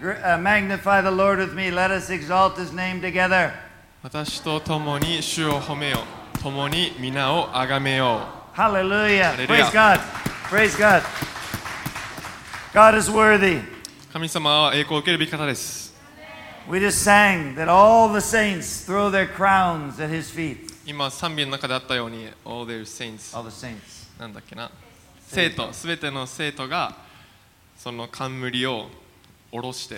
[0.00, 1.70] magnify the Lord with me.
[1.70, 3.52] Let us exalt his name together.
[4.02, 8.20] 私と共に主を褒めよう共に皆を崇めよ
[8.54, 9.32] Hallelujah.
[9.32, 9.46] Hallelujah.
[9.46, 10.00] Praise God.
[10.50, 11.02] Praise God.
[12.74, 13.60] God is worthy.
[13.60, 13.62] う
[14.12, 15.94] 神様は栄光を受けるべき方です
[16.68, 20.74] We just sang that all the saints throw their crowns at his feet.
[20.86, 24.10] 今賛美の中であったように All their saints All the saints.
[24.18, 24.70] なんだっけな
[25.26, 26.94] 生徒すべての生徒が
[27.76, 28.88] その冠を
[29.54, 29.94] 下ろして。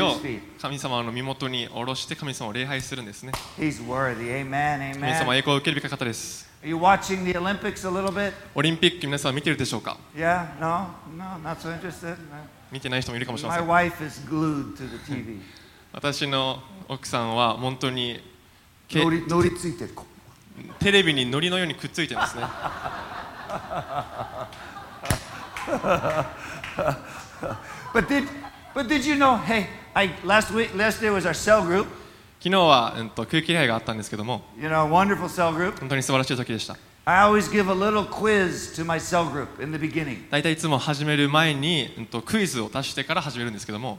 [0.00, 0.14] を
[0.60, 3.32] 神様の身元に下ろして神様を礼拝するんですね。
[5.00, 6.48] 神様栄光を受けるべき方です。
[8.54, 9.96] オリンピック皆さ見てるでしょうか？
[12.70, 13.66] 見てない人もいるかもしれません。
[15.92, 18.20] 私の奥さんは本当に,
[20.78, 22.44] テレビにノリのようにくっついてますね。
[32.40, 34.42] 昨日は、うん、と空気礼拝があったんですけども。
[35.78, 36.76] 本当に素晴らしい時でした。
[40.30, 43.98] 大体いつも始める前に、うん、とクイズを出してから始めるんですけども。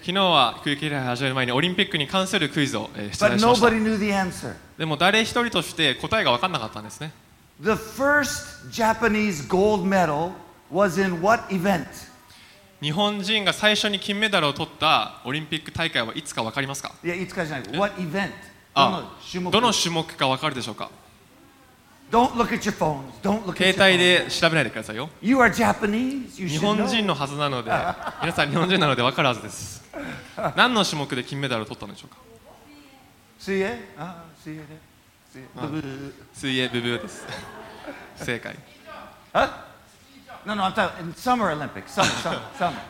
[0.00, 3.70] 昨日は空気礼拝を始める前にオリンピックに関するクイズを出題しました。
[4.78, 7.12] でも誰一人として答えが分からなかったんですね。
[7.62, 10.32] The first Japanese gold medal
[10.70, 11.86] was in what event?
[12.80, 16.92] 日本人が最初に金メダルを取ったオリンピック大会はいつか分かりますか？
[17.04, 17.78] いや、いつかじゃない。
[17.78, 18.30] What event?
[18.74, 19.16] あ
[19.52, 20.04] どの種目？
[20.16, 20.90] か分かるでしょうか
[22.10, 23.00] ？Don't look at your phones.
[23.22, 24.24] Don't look at 携 your 帯 phones.
[24.26, 26.40] で調べないでくださいよ You are Japanese.
[26.42, 26.88] You 日 should 本 know.
[26.88, 27.70] 人のはずなので
[28.20, 29.84] 皆さん日本人なので分かるはずです
[30.56, 32.16] 何の種目で金メダルを取ったんでしょうか？
[35.54, 36.12] ブブー。
[36.68, 37.26] ブブーです。
[38.16, 38.56] 正解。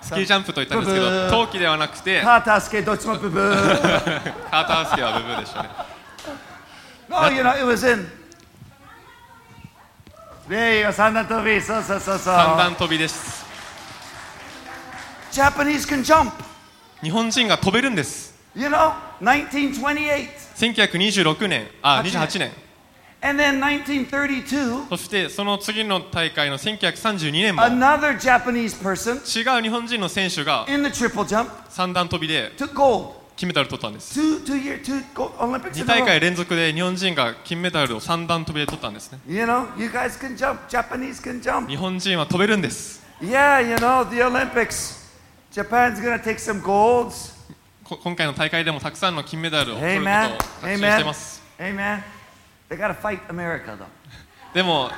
[0.03, 2.21] スキージャンプと言ったんですけど、冬季ではなくて。
[17.03, 18.35] 日本人が飛べるんです。
[20.57, 22.53] 1926年あ八年28年
[23.27, 33.15] And then 1932, そしてその次の大会の1932年も another Japanese person 違う日本人の選手が in the triple jump 三段跳びで took gold.
[33.37, 36.05] 金メダルを取ったんです Two, two year, two gold Olympics 2 in a 大 row.
[36.07, 40.59] 会連続で日本人が金メダルを三段跳びで取ったんですね You know, you guys can jump.
[40.69, 41.67] Japanese can jump.
[41.67, 45.03] 日本人は飛べるんです Yeah, you know, the Olympics.
[45.51, 47.34] Japan's gonna take some golds.
[47.85, 50.05] 今回の大会でもたくさんの金メダルを取るし
[50.95, 51.43] ています。
[54.55, 54.91] でも、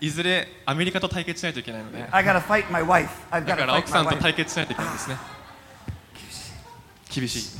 [0.00, 5.16] いずれアメリカと対決しないといけないので、だから奥さんと対決しないといけないんですね。
[7.12, 7.58] 厳しい。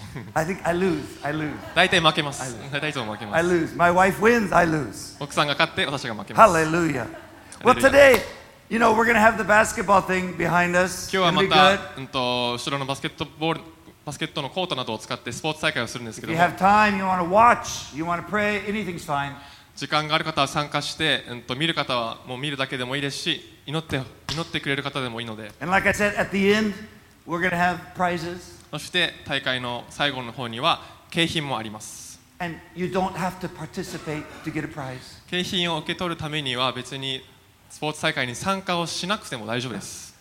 [1.35, 1.49] 厳い。
[1.75, 2.57] 大体負けます。
[2.71, 3.67] 大体いも負けます。
[5.19, 6.41] 奥さんが勝って、私が負けます。
[11.13, 13.61] 今日はまた、うんと後ろのバスケットボール。
[14.11, 16.33] バスケットのコートなどを使ってスポーツ大会をするんですけど
[19.77, 24.01] 時間がある方は参加して、えっと、見る方はもう見るだけでもいいですし祈っ,て
[24.33, 25.53] 祈ってくれる方でもいいので。
[28.73, 32.19] そして大会の最後の方には景品もあります。
[35.31, 37.25] 景品を受け取るためには別に
[37.69, 40.17] スポーツ大会に参加をしなくても大丈夫です。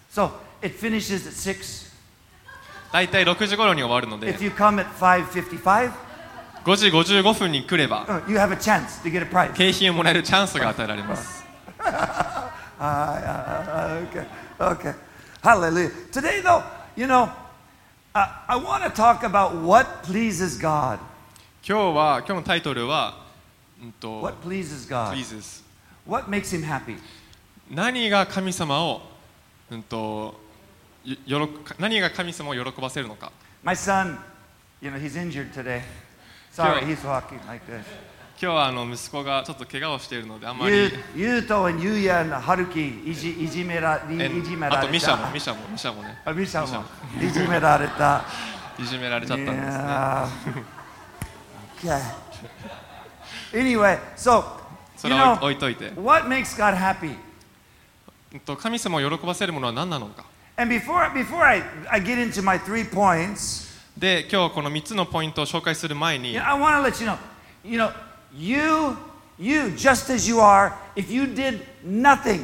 [2.91, 5.91] 大体6時頃に終わるので If you come at 5.55,
[6.63, 9.53] 5時55分に来れば uh, you have a chance to get a prize.
[9.53, 11.43] 景品をもらえるチャンスが与えられます
[12.79, 14.25] Uh, okay,
[14.57, 14.93] okay.
[15.43, 15.91] Hallelujah.
[16.13, 16.63] Today, though,
[16.95, 17.29] you know,
[18.15, 20.97] uh, I want to talk about what pleases God.
[21.61, 23.17] 今日は今日のタイトルは、
[23.83, 25.11] うんと What pleases God?
[25.13, 25.61] Pleases
[26.07, 26.97] What makes Him happy?
[27.69, 29.01] 何が神様を、
[29.69, 30.39] うんと
[31.05, 33.31] よよろ何が神様を喜ばせるのか
[33.63, 34.17] ？My son,
[34.81, 35.81] you know, he's injured today.
[36.53, 37.83] Sorry, he's walking like this.
[38.41, 40.75] 今日はあの息子がちょっと怪我をしているのであんまり。
[40.75, 46.85] ゆうゆうとゆうやんはるきいじいじめらいじめられたあとミシャもミシャもミシャもねあミシャも
[47.21, 48.23] いじめられた
[48.79, 50.63] いじめられちゃったんですね。
[51.81, 52.01] Okay.
[53.53, 54.43] Anyway, so
[54.95, 55.91] それは置いといて。
[55.95, 57.15] what makes God happy?
[58.57, 60.23] 神様を喜ばせるものは何なのか？
[60.59, 66.91] And before before I, I get into my three points, で今日この3つのポイントを紹介する前に you know, I want to
[66.91, 67.17] let you know,
[67.63, 67.93] you know,
[68.35, 68.97] you
[69.39, 72.43] you just as you are, if you did nothing,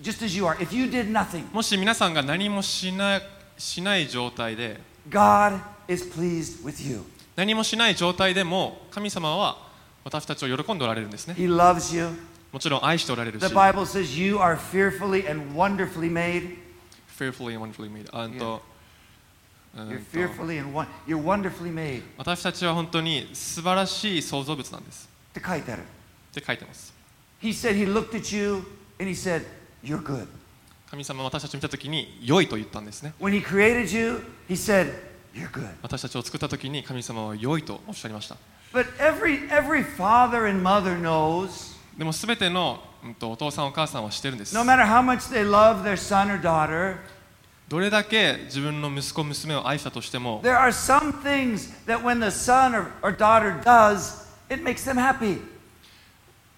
[0.00, 3.20] just as you are, if you did nothing, もし皆さんが何もしな
[3.56, 7.02] しない状態で God is pleased with you.
[7.36, 9.56] 何もしない状態でも神様は
[10.02, 12.08] 私たちを喜んでおられるんですね He loves you.
[12.50, 16.56] もちろん愛しておられるし The Bible says you are fearfully and wonderfully made.
[17.16, 18.62] Fearfully and wonderfully made あんと
[19.76, 22.02] うん You're と fearfully and won- you're wonderfully made.
[22.18, 25.82] 私たちは本当に素晴らしい創造物なんですって書いてある。
[25.82, 25.84] っ
[26.34, 26.92] て書いてます
[27.42, 28.64] He said he looked at you
[29.00, 29.44] and he said,
[29.82, 30.26] You're good.
[30.90, 34.92] 神様は私たちを見た時に良いと言ったんですね When he created you, he said,
[35.34, 35.68] You're good.
[35.82, 38.36] 私たちを作った時に神様は良いとおっしゃいました
[38.74, 42.82] But every every father and mother knows, でも全ての、
[43.22, 46.96] お父さんお母さんは知ってるんです no matter how much they love their son or daughter,
[47.68, 54.84] どれだけ自分の息子娘を愛したとしても there are some things that when the son or, or daughter does, it makes
[54.84, 55.38] them happy.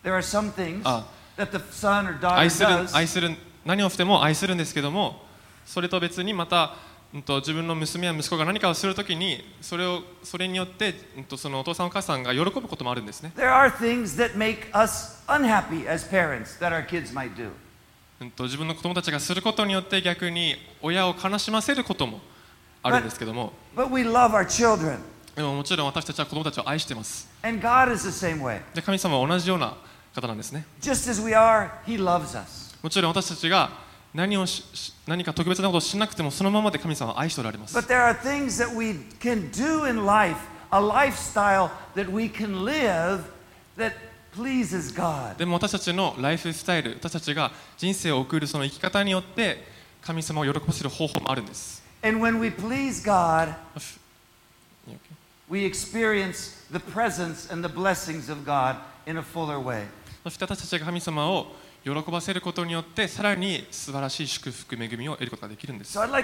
[0.03, 1.05] There are some things Ah.
[1.39, 3.31] that the son or daughter 愛する does 愛する
[3.65, 5.23] 何をしても愛するんですけども
[5.65, 6.75] それと別にまた、
[7.15, 10.95] 自分の娘や息子が何かをするときにそれをそれによって、
[11.37, 17.51] そのお父さんお母さんが喜ぶこともあるんですね、There are things that make us unhappy as parents that our kids might do.
[18.21, 22.21] うん、と自分の子供たちがすることによって逆に親を悲しませることも
[22.83, 24.99] あるんですけども But we love our children.
[25.37, 28.61] でももちろん私たちは子供たちを愛してます And God is the same way.
[28.75, 29.77] で神様は同じような
[30.13, 32.77] 方なんですね Just as we are, He loves us.
[32.83, 33.84] もちろん私たちが
[34.15, 40.37] 何をしし何か特別なことをしなくてもそのままで神様は愛しておられます But there are things that we can do in life,
[40.71, 43.25] a lifestyle that we can live
[43.77, 43.93] that
[44.37, 45.37] pleases God.
[45.37, 49.65] でも私たちのライフスタイル私たちが人生を送るその生き方によって
[50.01, 53.55] 神様を喜ばせる方法もあるんです And when we please God,
[55.49, 58.77] we experience the presence and the blessings of God
[59.07, 59.87] in a fuller way.
[60.23, 61.49] そして私たちが神様を
[61.85, 65.99] 喜ばせることによってさらに素晴らしい祝福恵みを得ることができるんです。
[65.99, 66.17] なの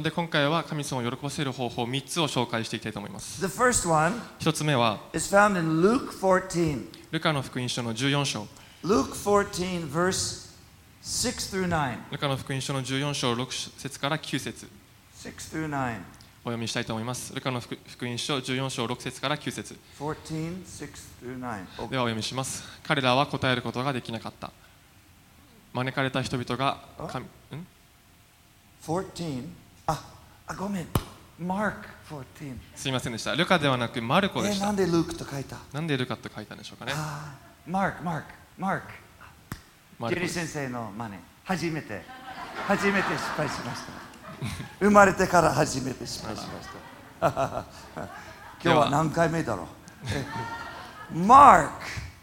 [0.00, 3.44] で今回は神様を喜ばせる方法を3つを紹介していきたいと思います。
[3.44, 5.00] 1つ目は、
[7.10, 8.46] ルカの福音書の14章。
[12.12, 14.68] ルカの福音書の14章、6節から9節。
[15.16, 16.17] 6 9.
[16.48, 20.88] お読みしたいと思いますルカの福福音書14章6節から9節 14, 6
[21.22, 21.88] through 9.
[21.90, 24.50] ではお読みします彼らは答えることができなかった
[25.74, 26.78] 招かれた人々が
[27.10, 27.28] 神ん
[28.82, 29.42] ？14.
[29.86, 29.98] Ah,
[30.46, 30.86] ah, go ahead.
[31.38, 31.74] Mark
[32.10, 32.56] 14.
[32.74, 35.58] すいませんでしたルカではなくマルコでえ、したなんで Luke と書いた？
[35.74, 38.02] なんでルカって書いたんでしょうかねあー、Mark.
[38.56, 38.80] マル
[40.00, 41.14] コですジェリー先生の真似。
[41.44, 42.02] 初めて。
[42.66, 44.07] 初めて失敗しました。
[44.80, 46.68] 生まれてから初めて失敗しまし
[47.20, 47.64] た。
[48.62, 49.66] 今日は何回目だろう？
[50.12, 50.24] え
[51.12, 51.70] Mark,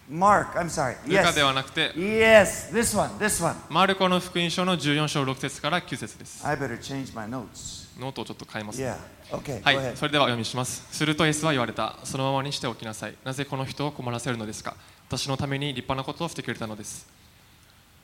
[0.09, 0.95] Mark, I'm sorry.
[1.07, 3.55] ルカ.ではなくて Yes, this one, this one.
[3.69, 7.85] マルコの福音書の14章6節から9節です I better change my notes.
[7.99, 8.97] ノートをちょっと変えます、Yeah.
[9.31, 14.75] Okay, はい.それではお読みしますするとイエスは言われたそのままにしておきなさいなぜこの人を困らせるのですか？
[15.07, 17.07] 私のために立派なことをしてくれたのです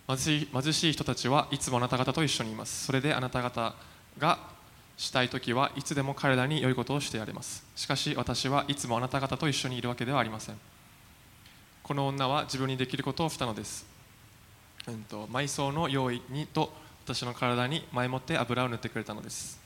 [0.08, 3.74] 貧しい貧しい人たちはいつもあなた方と一緒にいますそれであなた方
[4.18, 4.40] が
[4.98, 7.66] したい時はいつでも彼らに良いことをしてやれます。
[7.76, 10.60] しかし私はいつもあなた方と一緒にいるわけではありません。
[11.84, 13.86] この女は自分にできることをしたのです、
[14.88, 16.72] うん、と埋葬の用意にと
[17.04, 19.60] 私の体に前もって油を塗ってくれたのです.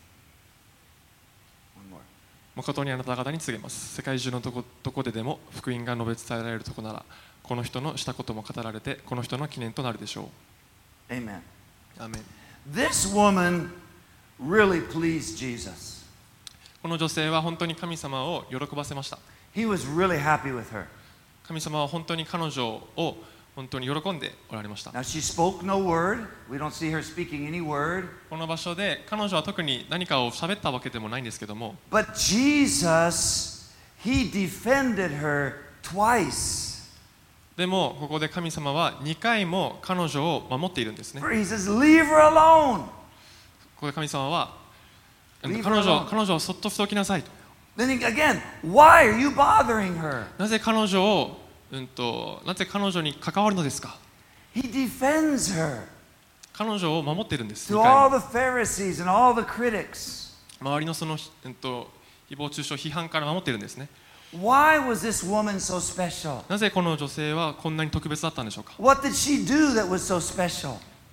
[2.55, 7.05] 誠にあなた方に告げます世界中のどこどこででも福音が述べ伝えられるとこなら
[7.43, 10.29] この人のしたことも語られてこの人の記念となるでしょ
[11.09, 11.37] Amen.
[11.37, 11.41] う。
[11.99, 12.23] アーメン
[12.73, 13.69] This woman
[14.39, 16.05] really pleased Jesus.
[16.81, 19.17] この女性は本当に神様を喜ばせました
[19.55, 20.85] He was really happy with her.
[21.47, 23.17] 神様は本当に彼女を
[23.55, 26.27] 本当に喜んでおられました Now, she spoke no word.
[26.49, 28.07] We don't see her speaking any word.
[28.29, 33.73] この場所で彼女は特に何かを喋ったわけでもないんですけども But Jesus,
[34.03, 36.75] He defended her twice.
[37.55, 42.83] でもここで神様は2回も彼女を守っているんですね For He says, Leave her alone.
[43.79, 44.53] 神様は
[45.41, 47.29] 彼女,彼女をそっとしておきなさいと。
[50.39, 51.37] なぜ彼女を、
[51.71, 53.97] うん、となぜ彼女に関わるのですか？
[56.53, 57.73] 彼女を守ってるんです。
[60.61, 61.91] 周りのその、うん、と
[62.29, 63.89] 誹謗中傷、批判から守ってるんですね。
[66.49, 68.73] なぜこの女性はこんなに特別だったんでしょうか、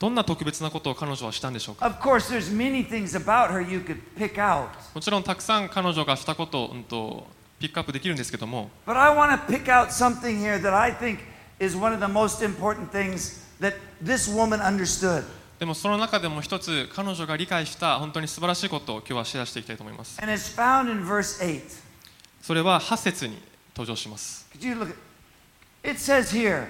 [0.02, 4.66] どんな特別なことを彼女はしたんでしょうか Of course, there's many things about her you could pick out.
[4.96, 7.24] もちろんたくさん彼女がしたことを、うん、と
[7.60, 11.20] ピックアップできるんですけども But I want to pick out something here that I think
[11.60, 15.22] is one of the most important things that this woman understood.
[15.60, 21.62] でもその中でも一つ彼女が理解した本当に素晴らしいことを今日はシェアしていきたいと思います And it's found in verse 8.
[22.42, 23.38] それは8節に
[23.72, 24.96] 登場します Could you look at
[25.84, 26.66] it says here,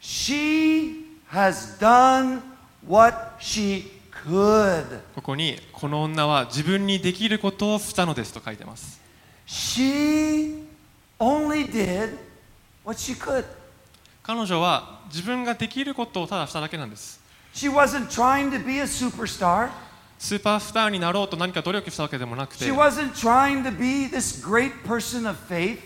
[0.00, 2.40] she has done
[2.86, 3.90] what she
[4.24, 5.00] could.
[5.14, 9.00] ここにこの女は自分にできることをしたのですと書いてます
[9.46, 10.64] She
[11.18, 12.16] only did
[12.84, 13.44] what she could.
[14.22, 17.20] 彼女は自分ができることをただしただけなんです
[17.54, 19.70] She wasn't trying to be a superstar.
[20.18, 25.78] スーパースターになろうと何か努力したわけでもなくて She wasn't trying to be this great person of faith.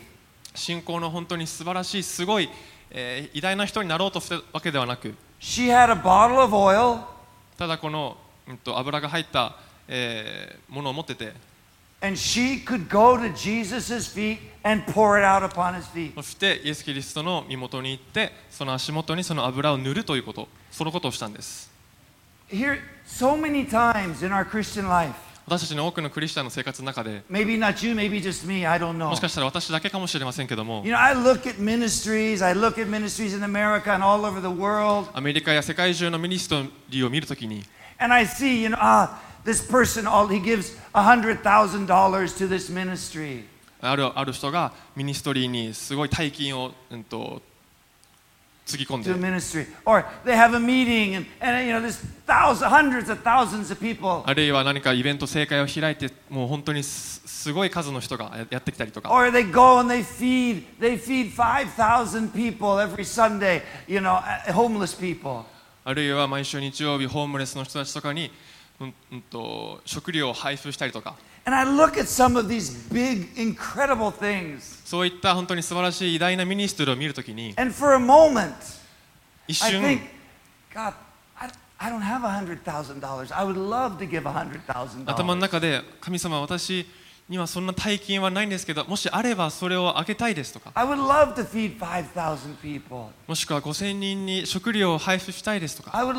[0.54, 2.49] 信仰の本当に素晴らしいすごい、
[2.90, 7.00] えー偉大な人になろうとしたわけではなく She had a bottle of oil
[7.56, 8.16] ただこの、
[8.47, 9.56] うん、と油が入った、
[9.88, 11.32] えーものを持ってて
[12.02, 16.14] and she could go to Jesus' feet and pour it out upon his feet.
[16.14, 21.70] そしてイエス・キリストの身元に行ってその足元にその油を塗るということそのことをしたんです
[22.50, 25.14] Here, so many times in our Christian life,
[25.50, 27.25] 私たちの多くのクリスチャンの生活の中で、
[29.09, 30.85] もしかしたら私だけかもしれませんけども、
[35.12, 37.64] アメリカや世界中のミニストリーを見るときに、
[43.80, 46.73] ある,ある人がミニストリーにすごい大金を。
[54.26, 59.10] あるいは何かイベント、集会を開いて、もう本当にす,ごい数の人がやってきたりとか。
[65.84, 68.30] あるいは毎週日曜日、ホームレスの人たちとかに、
[69.84, 71.16] 食料を配布したりとか。
[74.90, 77.54] そういった本当に素晴らしい偉大なミニストリーを見るときに、
[79.47, 80.00] 一瞬、
[85.06, 86.85] 頭の中で、神様、私
[87.28, 90.97] にはそんな大金はないんですけど、もしあればそれをあげたいですとか、も
[93.37, 96.12] しくは5000人に食料を配布したいですとか、も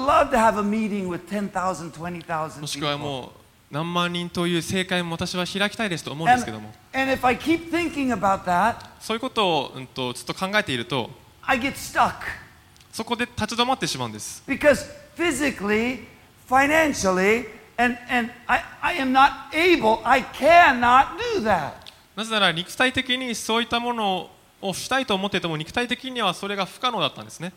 [2.68, 3.41] しくはもう、
[3.72, 6.74] 何万人という正会も私は開きたいですと思うんですけども。
[6.94, 11.10] And, and if I keep thinking about that, そういうことを、うん、とずっと考えていると
[11.42, 12.16] I get stuck.
[12.92, 14.44] そこで立ち止まってしまうんです。
[14.46, 14.86] Because
[15.16, 16.06] physically,
[16.50, 17.46] financially,
[17.78, 21.72] and, and I, I am not able, I cannot do that.
[22.14, 24.30] なぜなら肉体的にそういったもの
[24.62, 27.54] をしたいと思ってても肉体的にはそれが不可能だったんですね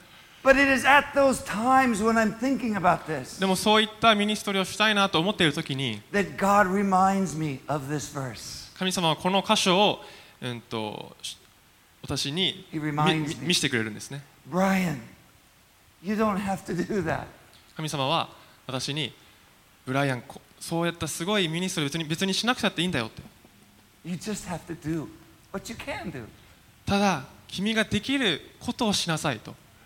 [3.41, 6.03] でもそういった ministry をしたいなと思っている時に
[8.79, 10.05] 神様はこの箇所を、
[10.43, 11.17] うん、と
[12.03, 12.67] 私に
[13.41, 14.23] 見せてくれるんですね。
[17.75, 18.29] 神様は
[18.67, 19.15] 私に、
[19.87, 20.23] ブライアン、
[20.61, 23.23] そういったすごい ministry を別に,別にしなくたっていいんだよって。
[26.85, 29.55] ただ、君ができることをしなさいと。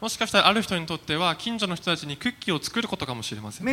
[0.00, 3.66] もしかしたらある人にとっては近所の人たちにクッキーを作ることかもしれません。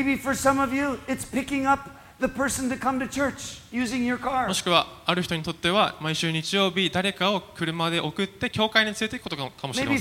[4.48, 10.00] もしくはある人にとっては毎週日曜日誰かを車で送って教会に連れていくことかもしれません。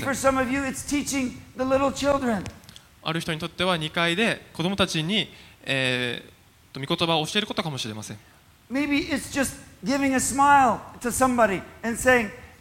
[3.03, 5.33] ある人にとっては2階で子供たちに、
[5.63, 8.17] えー、と御言葉を教えることかもしれません。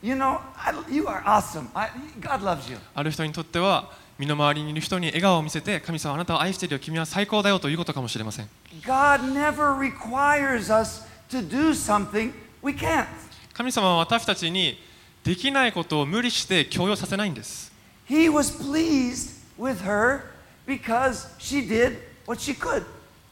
[0.02, 1.69] You know, I, you are awesome.
[1.75, 1.90] I,
[2.21, 2.78] God loves you.
[2.95, 8.49] ある人にとっては身の回りにいる人に笑顔を見せて神様あなたを愛しているよ君は最高だよということかもしれません
[8.83, 13.07] God never requires us to do something we can't.
[13.54, 14.78] 神様は私たちに
[15.25, 17.73] できないことを無理して強要させないんです
[18.09, 20.23] He was pleased with her
[20.66, 22.85] because she did what she could.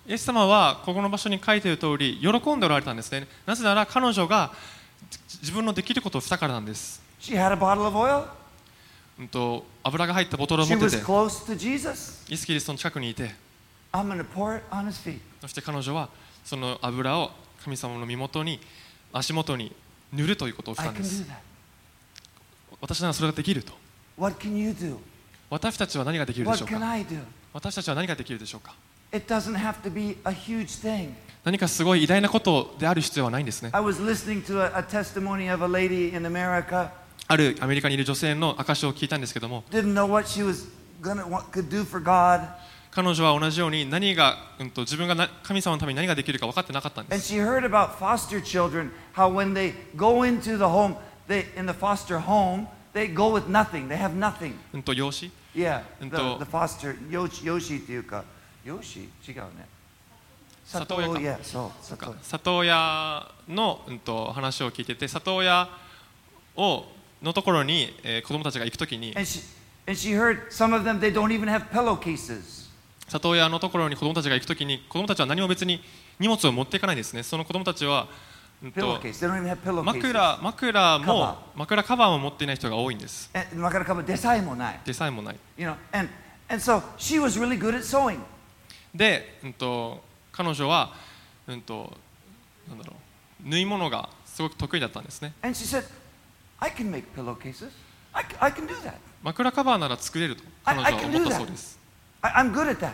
[0.07, 4.78] イエス様はここの場所に書いている通り喜んでおられたんですねなぜなら彼女がじ
[5.41, 7.01] 自分のできることをしたからなんです。
[9.19, 13.35] うんと油が入ったボトルを持ってて、ーイスキリストの近くにいて、
[15.41, 16.09] そして彼女は
[16.45, 17.31] その油を
[17.65, 18.61] 神様の身元に
[19.13, 19.75] 足元に
[20.13, 21.25] 塗るということをしたんです。
[22.81, 23.73] 私ならそれができると。
[25.51, 26.75] 私たちは何ができるでしょうか？
[27.53, 28.75] 私たちは何ができるでしょうか？
[31.49, 36.91] 何かすごい偉大なことである必要はないんですね I was listening to a, a testimony of a lady in America.
[37.27, 40.69] あるアメリカにいる女性の証を聞いたんですけども Didn't know what she was
[41.01, 42.47] gonna what could do for God.
[42.91, 50.97] 彼女は同じように何が、うん、と自分がな神様のために何ができるか分かってなかったんで And す she heard about foster children, how when they go into the home,
[51.29, 53.89] they in the foster home, they go with nothing.
[53.89, 54.53] They have nothing.
[54.75, 58.23] うんと養子 Yeah, And the, the, to- foster Yoshi, Yoshi っていうか
[58.67, 59.78] Yoshi 違うね。
[60.71, 61.39] 里親
[61.97, 65.69] か里親の、うん、と話を聞いてて里親
[66.57, 66.85] を
[67.23, 69.43] のところに、えー子供たちが行くときに And she
[69.87, 72.69] and she heard some of them they don't even have pillowcases.
[73.09, 75.81] 里親のところに子供たちが行くときに子供たちは何も別に
[76.19, 78.07] 荷物を持っていかないんですねその子供たちは.
[78.61, 84.81] 枕枕も枕カバーも持っていない人が多いんです枕カバーでさえもない。
[84.85, 86.11] でさえもない You know, and
[86.49, 88.19] and so she was really good at sewing.
[88.95, 90.03] で、うん、と
[90.39, 90.95] 彼女は、
[91.49, 91.93] うん、と
[92.69, 92.95] なんだろ
[93.45, 95.85] う縫い物がすごく得意だったんですね And she said,
[96.61, 97.71] I can make pillowcases.
[98.13, 98.95] I, c- I can do that.
[99.23, 101.79] 枕カバーなら作れると彼女は can 思った.そうです
[102.23, 102.93] I, I'm good at that.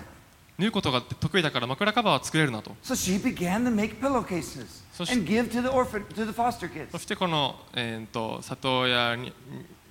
[0.57, 4.83] 縫うことが得意だから枕カバーは作れるなと So she began to make pillowcases
[5.13, 6.91] and give to the orphan, to the foster kids.
[6.93, 9.33] そしてこの、えー、と里親に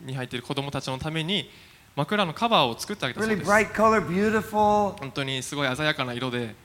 [0.02, 1.50] に入っている子供たちのために
[1.96, 4.98] 枕のカバーを作ってあげたそう Really です bright color, beautiful.
[5.00, 6.56] 本当にすごい鮮やかな色で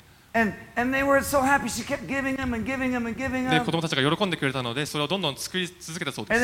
[3.51, 6.41] で子供たちが喜んでくれたのでそれをどんどん作り続けたそうです。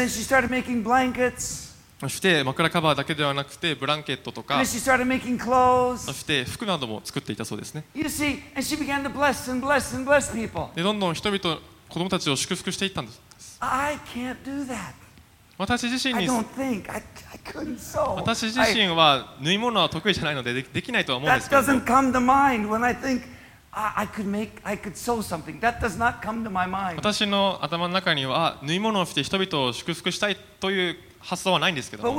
[2.01, 4.57] そして枕カバーだけではなくてブランケットとか
[5.99, 7.85] そして服なども作っていたそうですね。
[10.75, 13.21] でどんどん人々子供たちを祝福していったんです。
[15.57, 16.27] 私自身に。
[18.17, 21.49] 私自身は縫い物は得意じゃないのでできないとは思うんです。
[26.97, 32.11] 私の頭の中には縫い物をして人々を祝福したいという発想はないんですけども。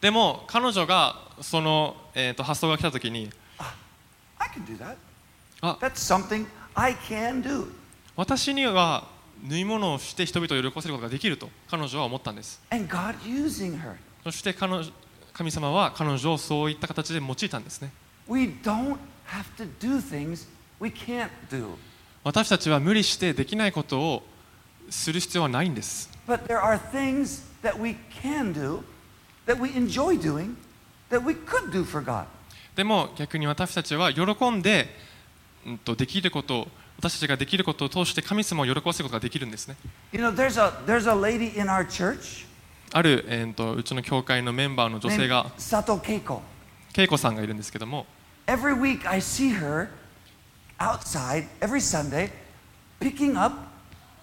[0.00, 3.30] でも彼女がその、えー、と発想が来た時に
[4.38, 4.48] I
[8.16, 9.06] 私には
[9.46, 12.62] 縫い物をして人々を喜ばせることができると彼女は思ったんです。
[14.24, 14.72] そして彼
[15.34, 17.92] 神様は彼女をそういった形で用いたんですね。
[22.24, 24.22] 私たちは無理してできないことを
[24.90, 26.10] する必要はないんです。
[32.74, 34.88] でも逆に私たちは喜んで、
[35.64, 36.66] うん、とできること
[36.98, 39.76] 私たちができることを通して神様を喜ばせることができるんですね。
[42.92, 46.00] ある、えー、とうちの教会のメンバーの女性が佐藤
[46.96, 48.06] 恵子さんがいるんですけども。
[48.49, 49.89] Every week I see her
[50.79, 52.29] outside every Sunday
[52.99, 53.53] picking up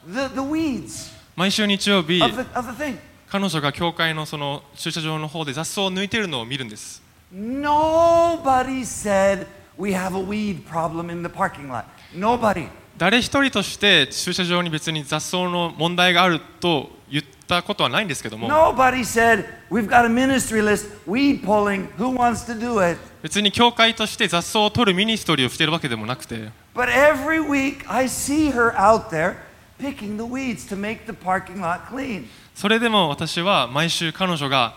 [0.06, 2.96] the, the weeds 毎週日曜日 of the, of the thing.
[3.28, 7.02] 彼女が教会のその駐車場の方で雑草を抜いているのを見るんです
[7.34, 9.46] Nobody said
[9.78, 11.84] we have a weed problem in the parking lot.
[12.14, 12.68] Nobody.
[12.98, 22.98] 誰一人として駐車場に別に雑草の問題があると言ったことはないんですけども Nobody said we've got a ministry list, weed pulling, who wants to do it?
[23.27, 26.49] 別に教会として雑草を取るミニストリーをしているわけでもなくて。
[26.73, 29.35] But every week I see her out there
[29.77, 32.27] picking the weeds to make the parking lot clean.
[32.55, 34.75] それでも私は毎週彼女が、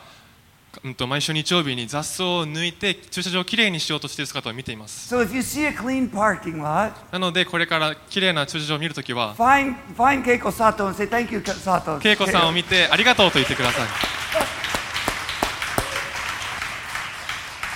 [0.82, 5.14] うん、と毎週日曜日に雑草を抜いて駐車場をきれいにしようとしている姿を見ています。
[5.14, 13.86] So、if you see a clean parking lot, なのでこれからきれいな駐車場を見るときは、find, find さんを say, Thank you, さん恵子さんを見てありがとうと言ってください。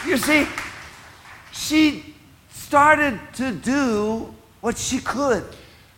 [0.07, 0.64] you
[1.69, 2.15] she
[2.53, 4.27] started to do
[4.61, 5.45] what she could.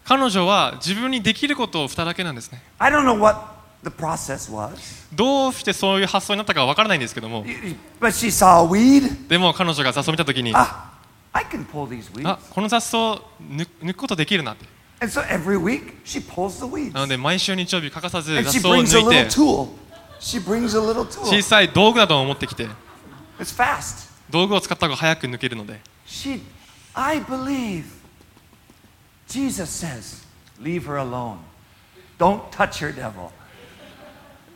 [0.05, 3.41] 彼女は自分にできることをしただけなんですね I don't know what
[3.83, 4.77] the process was,
[5.13, 7.45] どうしてそういう発想になったかは分からないんですけども
[8.01, 9.29] but she saw a weed.
[9.29, 10.91] でも彼女が雑草を見たときに Ah,
[11.33, 12.29] I can pull these weeds.
[12.29, 13.17] あこの雑草を
[13.51, 14.65] 抜抜くことできるなって
[15.01, 16.95] And so every week she pulls the weeds.
[16.95, 19.69] なので毎週日曜日欠かさず And 雑 she 草を brings a 抜い little て tool.
[20.21, 21.43] She brings a little 小 tool.
[21.43, 22.69] さい道具などを持ってきて
[23.41, 24.06] It's fast.
[24.31, 26.41] 道具を使った方が早く抜けるので She,
[26.95, 27.85] I believe.
[29.29, 30.25] Jesus says,
[30.61, 31.39] leave her alone.
[32.19, 33.31] Don't touch her, devil.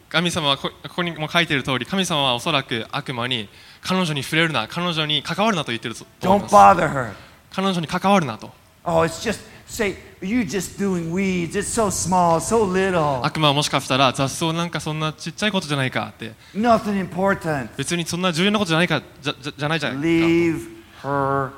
[0.08, 3.48] 神様はこここにも書いている通り神様はおそらく悪魔に
[3.80, 7.12] 彼女に触れるな彼女に関わるなと言っていると思い Don't ます bother her.
[7.52, 8.50] 彼女に関わるなと
[8.84, 11.56] Oh, it's just, say, you're just doing weeds.
[11.56, 13.24] It's so small, so little.
[13.24, 17.68] 悪魔はもしかしたら雑草なんかそんなちっちゃいことじゃないかって Nothing important.
[17.76, 20.68] 別にそんな重要なことじゃないかじゃじゃじゃないじゃないか Leave
[21.02, 21.50] her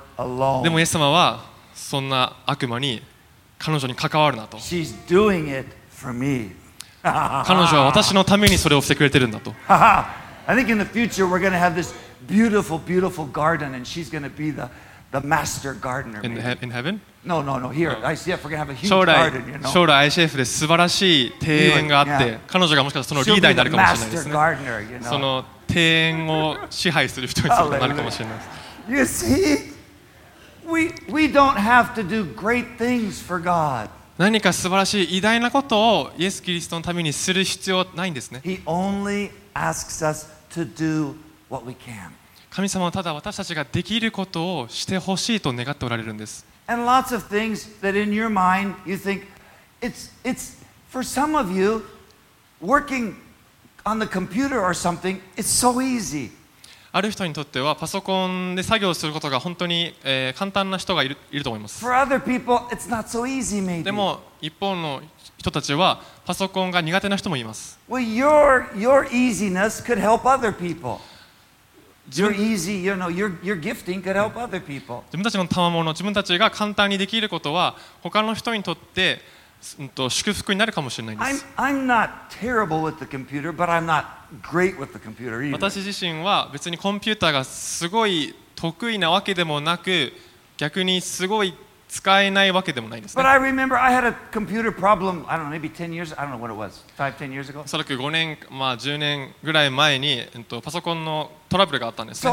[0.62, 0.78] でも alone.
[0.78, 1.44] イエス様は
[1.74, 3.02] そんな悪魔に
[3.58, 6.52] 彼女に関わるなと She's doing it for me.
[7.02, 11.94] 彼女は私のためにそれをしてくれてるんだと I think in the future we're going to have this
[12.28, 14.68] beautiful, beautiful garden, and she's going to be the,
[15.12, 16.20] the master gardener.
[16.24, 17.68] in, he- in heaven No, no, no.
[17.68, 19.70] Here, ICF, we're going to have a huge 将来 garden, you know.
[19.72, 25.18] 将来 ICF で素晴らしい庭園があっ.て彼女がもしかしたらそのリーダーになるかもしれないですね gardener, you そ know.
[25.18, 28.38] の庭園を支配する人になるかもしれない
[28.88, 29.72] です You see,
[30.68, 33.88] we, we don't have to do great things for God.
[34.18, 41.14] 何か素晴らしい偉大なことをイエス・キリストのためにする必要ないんですね He only asks us to do
[41.48, 42.10] what we can.
[42.54, 46.44] 神様はただ私たちができることをしてほしいと願っておられるんです。
[56.92, 59.94] ある人にとってはパソコンで作業することが本当に、
[60.36, 61.82] 簡単な人がいる,と思います。
[63.82, 65.00] でも一方の
[65.38, 67.78] 人たちはパソコンが苦手な人もいます。
[72.08, 72.20] 自
[75.16, 79.20] 分,たちの賜物自分たちが簡単にできることは他の人にとって、
[79.78, 81.16] うん、と祝福になるかもしれない
[85.52, 90.12] 私自身は別にコンピューターがすごい得意なわけでもなく
[90.56, 91.54] 逆にすごい
[91.92, 93.02] 使えないわけでもない。
[97.64, 102.30] おそらく5年、まあ、10年ぐらい前に、えっと、パソコンのトラブルがあったんです、ね。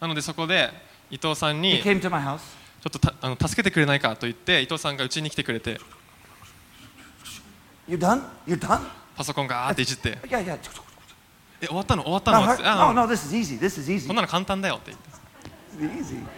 [0.00, 0.72] なのでそこで
[1.10, 2.00] 伊藤さんにちょっ
[3.00, 5.78] とあの助けてくれないかと言って伊藤さんがうちに来てくれて。
[9.14, 10.16] パソコンがあっていじって。
[11.66, 12.04] 終わったの？
[12.04, 12.38] 終わったの？
[14.06, 14.94] そんなの簡単だよって
[15.78, 16.37] 言って。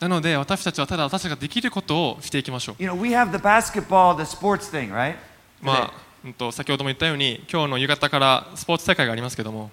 [0.00, 5.16] なので私たちはただ私たちができることをしていきましょう You know, we have the basketball, the sports thing, right?
[5.60, 5.92] まあ、
[6.24, 9.70] うんと先ほども言ったように今日の夕方からスポーツ大会がありますけども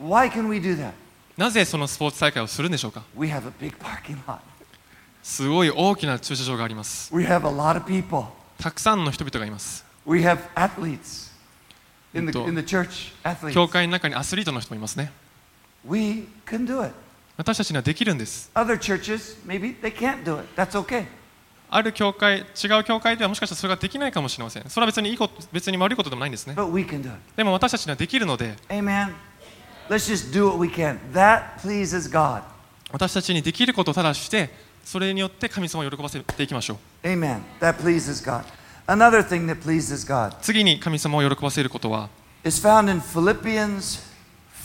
[0.00, 0.92] Why can we do that?
[1.36, 4.38] なぜそのスポーツ大会をするんでしょうか We have a big parking lot.
[5.22, 8.24] すごい大きな駐車場があります We have a lot of people.
[8.58, 11.30] たくさんの人々がいます We have athletes
[12.14, 13.12] in the, in the church.
[13.24, 13.52] Athletes.
[13.52, 15.12] 教会の中にアスリートの人もいますね
[15.86, 16.94] We can do it.
[17.40, 20.46] 私たちにはできるんです Other churches, maybe they can't do it.
[20.54, 21.06] That's okay.
[21.70, 22.42] ある教会違
[22.78, 27.14] う教会ではもしかしたらそれができないかもしれませんそれは別にいいこと別に悪いことでもないんですね But we can do it.
[27.36, 29.14] でも私たちにはできるので Amen.
[29.88, 30.98] Let's just do what we can.
[31.14, 32.42] That pleases God.
[32.92, 34.50] 私たちにできることをただして
[34.84, 37.40] それによって神様を喜ばせていきましょう Amen.
[37.60, 38.44] That pleases God.
[38.86, 42.10] Another thing that pleases God 次に神様を喜ばせることは
[42.44, 44.02] is found in Philippians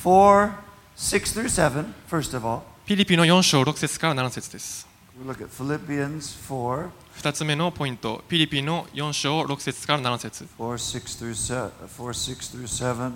[0.03, 0.64] 4
[0.97, 2.61] 6 through 7, first of all.
[2.85, 4.87] ピリピの4章6節から7節です。
[5.19, 8.23] We look at Philippians 4, 2つ目のポイント。
[8.29, 10.47] ピリピの4章6節から7節。
[10.57, 13.11] 4, 6 through 7, 4, 6 through 7.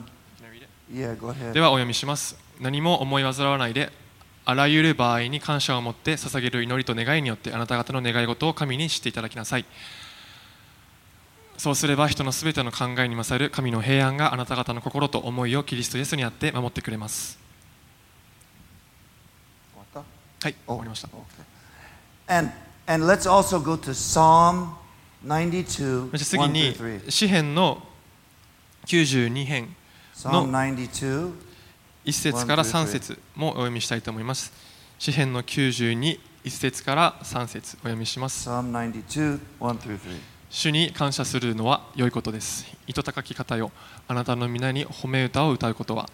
[0.94, 1.54] Yeah, go ahead.
[1.54, 2.36] ではお読みします。
[2.60, 3.90] 何も思い煩わないで
[4.44, 9.66] あらゆる場合に感謝を持って捧げる祈りと願いによってあなた方の願い事を神にしていただきなさい。
[11.58, 17.49] そうすれば人のすべての考えに勝る神の平安があなた方の心と思いをキリストイエスにあって守ってくれます
[20.42, 20.56] はい。
[20.66, 21.10] 終わりました。
[22.28, 22.52] And,
[22.88, 24.70] and let's also go to Psalm
[25.26, 27.12] 92, そして1次に through 3.
[27.12, 27.82] 詩編の
[28.86, 29.76] 92編
[30.16, 31.34] 92,
[32.06, 34.52] 1節から3節もお読みしたいと思います。
[34.98, 38.50] 詩編の92 1節から3節お読みします。
[38.50, 40.00] Psalm 92, 1 through 3.
[40.50, 42.66] 主に感謝するのは良いことです。
[42.88, 43.72] 糸高き方よ、
[44.08, 46.10] あなたの皆に褒め歌を歌うことは、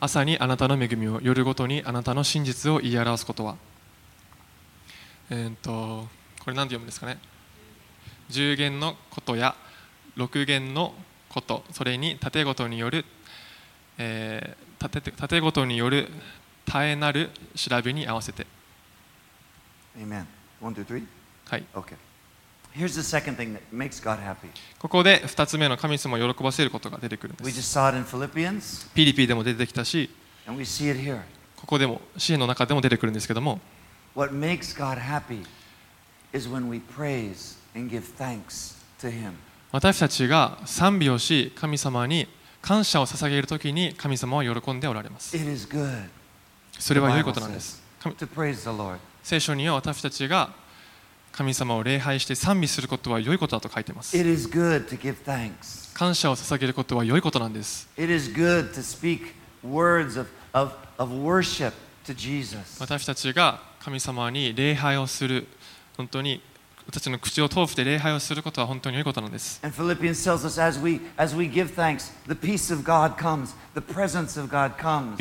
[0.00, 3.56] 朝にあなたの恵みを、夜ごとにあなたの真実を言い表すことは、
[5.30, 6.06] えー、と
[6.42, 7.18] これ何て読むんですかね
[8.30, 9.54] 10弦のことや
[10.16, 10.94] 6弦の
[11.28, 13.04] ことそれに縦ごとによる、
[13.98, 16.08] えー、縦縦ごとによる
[16.66, 18.46] 絶えなる調べに合わせて
[19.98, 20.26] Amen.
[20.60, 21.06] One, two, three.
[21.46, 22.07] はい Okay.
[24.78, 28.90] ここで2つ目の神様を喜ばせることが出てくるんです。
[28.94, 30.10] ピリピンでも出てきたし、
[31.56, 33.60] ここでも、支援の中でも出てくるんですけども、
[39.70, 42.28] 私たちが賛美をし、神様に
[42.62, 45.36] 感謝を捧げるときに神様は喜んでおられます。
[46.78, 47.82] それは良いことなんです。
[49.22, 50.50] 聖書には私たちが
[51.38, 54.10] 神様を礼拝して賛美することは良いことだと書いています。
[55.94, 57.88] 感謝を捧げることは良いことなんです。
[62.80, 65.46] 私たちが神様に礼拝をする、
[65.96, 66.42] 本当に
[66.88, 69.60] 私たちの口を通して礼拝をすることは本当に良いことなんです。
[69.60, 69.78] フィ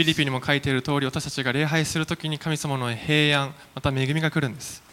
[0.04, 4.87] リピンにも書いている通り、私たちが礼拝するときに神様の平安、また恵みが来るんです。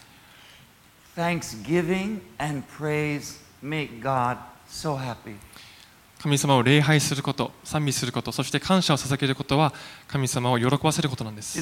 [1.15, 4.37] thanksgiving and praise make God
[4.69, 5.35] so happy.
[6.21, 9.71] 神様を礼拝すること、賛美すること、そして感謝を捧げることは
[10.07, 11.59] 神様を喜ばせることなんです。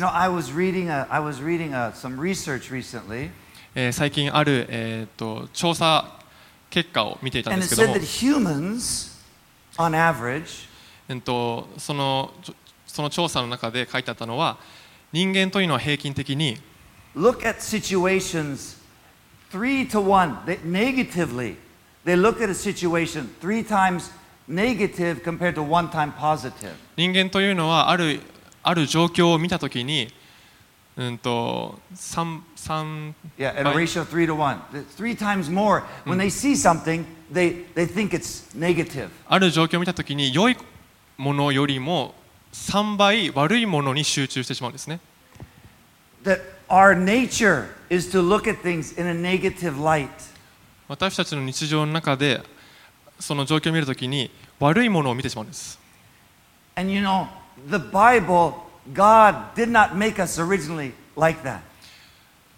[3.76, 6.20] ええ、最近ある、えー、と調査
[6.70, 7.96] 結果を見ていたんですけども
[11.78, 14.58] そ,の調査の中で書いてあったのは
[15.12, 16.58] 人間というのは平均的に。
[19.54, 20.38] Three to one.
[20.48, 21.58] They, negatively,
[22.04, 24.10] they look at a situation three times
[24.48, 26.74] negative compared to one time positive.
[26.98, 28.20] 人間というのはある
[28.63, 30.08] ある状況を見たときに、
[30.98, 34.60] うん、と 3, 3 Yeah, at a ratio of three to one.
[34.72, 35.84] The- Three times more.
[36.06, 39.10] When they see something, they, they think it's negative.
[39.28, 40.58] ある状況を見たときに良い
[41.18, 42.16] ものよりも
[42.54, 45.00] 3倍悪いものに集中してしまうんですね
[46.24, 46.42] That
[46.73, 50.09] our nature is to look at things in a negative light.
[50.88, 52.41] 私たちの日常の中で
[53.19, 55.79] その状況を見るときに悪いものを見てしまうんです
[56.75, 57.27] And you know,
[57.69, 58.55] the Bible,
[58.93, 61.59] God did not make us originally like that.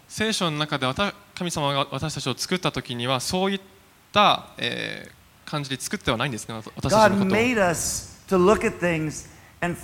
[0.08, 0.86] 聖書の中で
[1.34, 3.60] 神様が私たちを作ったときにはそういっ
[4.12, 9.28] た、えー感じで作ってはないんですね私たち God のことを made us to look at things
[9.60, 9.74] 神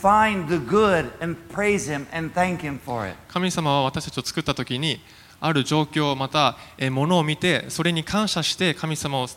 [3.50, 5.00] 様は私たちを作ったときに
[5.40, 9.28] ある状況また、えーものを見てそれに感謝して神様を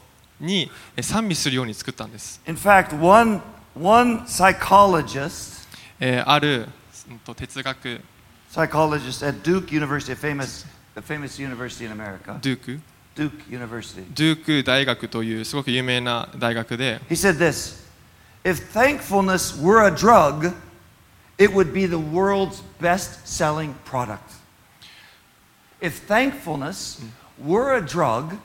[0.41, 3.41] にえー賛美するように作ったんです、In fact, one,
[3.79, 5.65] one psychologist,
[5.99, 6.67] えーある、
[7.35, 8.01] 哲学
[8.51, 12.79] psychologist at Duke University, a famous, a famous university in America, ドゥーク
[13.15, 17.84] Duke University, ドゥーク大学というすごく有名な大学で he said this
[18.45, 20.53] If thankfulness were a drug,
[21.39, 24.33] it would be the world's best selling product.
[25.81, 27.01] If thankfulness
[27.43, 28.35] were a drug,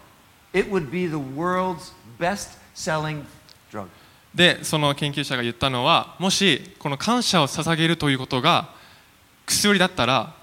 [0.54, 3.26] it would be the world's best selling
[3.70, 3.88] drug.
[4.34, 8.70] でその研究者が言ったのはもしこの感謝を捧げるということが
[9.44, 10.34] 薬だったら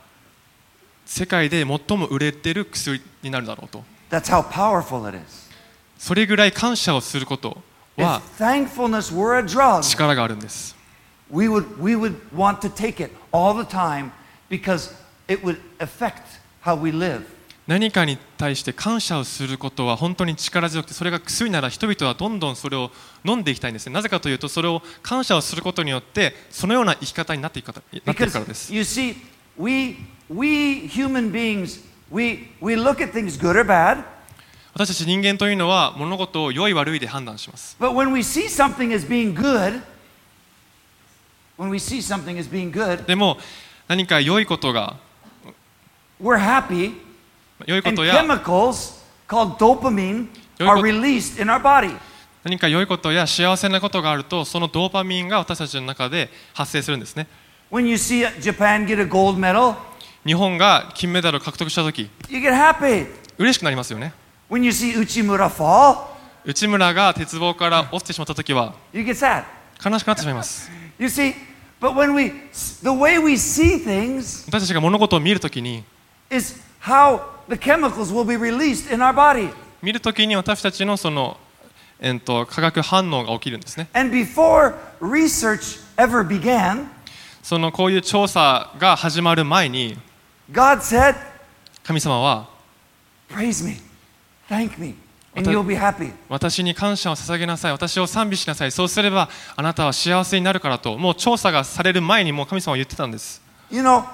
[1.05, 5.49] 世界で最も売れてる薬になるだろうと That's how powerful it is.
[5.97, 7.63] それぐらい感謝をすること
[8.03, 8.21] は
[9.83, 10.75] 力があるんです。
[17.67, 22.91] 何かに対して感謝をすることは本当に力強くてそれが薬なら人々はどんどんそれを
[23.25, 23.93] 飲んでいきたいんですね。
[23.93, 27.73] なぜかというとそれを感謝をすることによってそのような生き方になっていく,
[28.05, 28.73] なからです。
[34.77, 39.81] 私たち人間というのは物事を良い悪いで判断します but when we see something as being good,
[41.57, 43.39] when we see something as being good, でも
[43.87, 44.97] 何か良いことが
[46.21, 46.93] we're happy,
[47.65, 50.27] 良いこ and とや chemicals called dopamine
[50.59, 51.97] are released in our body.
[52.43, 57.25] 何か良いことや幸せなことがあるとそのドーパミンが私たちの中で発生するんですね
[57.71, 59.73] When you see Japan get a gold medal,
[60.23, 63.07] 日本が金メダルを獲得した時 you get happy.
[63.39, 64.13] 嬉しくなりますよね
[64.49, 69.43] When you see Uchimura fall, 内村が鉄棒から落ちてしまった時は you get sad.
[69.83, 71.33] 悲しくなってしまいます You see,
[71.81, 72.31] but when we,
[72.81, 75.83] the way we see things 私たちが物事を見るときに
[76.29, 79.51] is how the chemicals will be released in our body.
[79.81, 81.38] 見るときに私たちのその、
[81.99, 86.88] えっと化学反応が起きるんですね And before research ever began,
[87.43, 89.97] そのこういう調査が始まる前に
[90.49, 91.15] God said,
[91.83, 92.47] 神様は
[93.29, 93.87] Praise me.
[94.49, 94.95] Thank me.
[95.36, 96.12] And you'll be happy.
[96.29, 104.05] 私に感謝を捧げなさい私を賛美しなさいそうすればあなたは幸せになるからともう調査がされる前にもう神様は言ってたんです You know,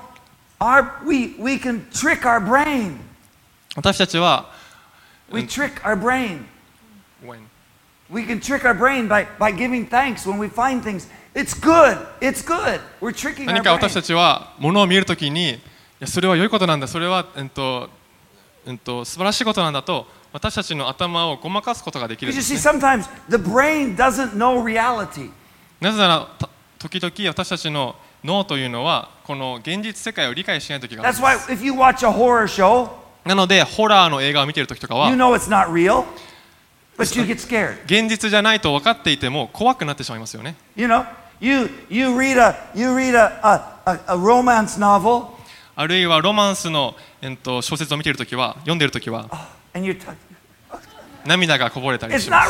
[0.59, 2.97] our, we, we can trick our brain.
[3.75, 4.51] 私たちは
[5.31, 6.45] We trick our brain.
[7.23, 7.39] When?
[8.09, 11.07] We can trick our brain by, by giving thanks when we find things.
[11.33, 11.97] It's good.
[12.21, 12.81] It's good.
[12.99, 15.59] We're tricking 何か.私たちは物を見るときにい
[15.99, 17.89] やそれは良いことなんだそれは、えっと
[18.65, 22.33] うん、と素晴らしいことなんだと私たちの頭をごまかすことができるん、
[25.79, 26.27] なぜなら、
[26.79, 31.15] 時々私たちの脳というのは、この現実世界を理解しない時があり。
[33.25, 35.11] なので、ホラーの映画を見ている時とかは、
[37.85, 40.55] 現実じゃないと分かっていても怖くなってしまいますよね。
[45.75, 49.27] あるいはロマンスの、えっと、小説を見ているときは、読んでいるときは。
[51.25, 52.45] 涙がこぼれたりしま。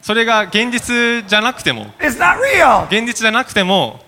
[0.00, 4.00] それが現実じゃなくても、現実じゃなくても、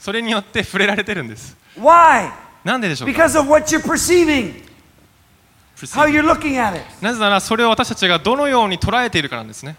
[0.00, 1.56] それによって触れられてるんです。
[2.64, 3.28] なんででしょうか？
[7.02, 9.76] なぜならそれを私たちがどのように捉えているからなんですね。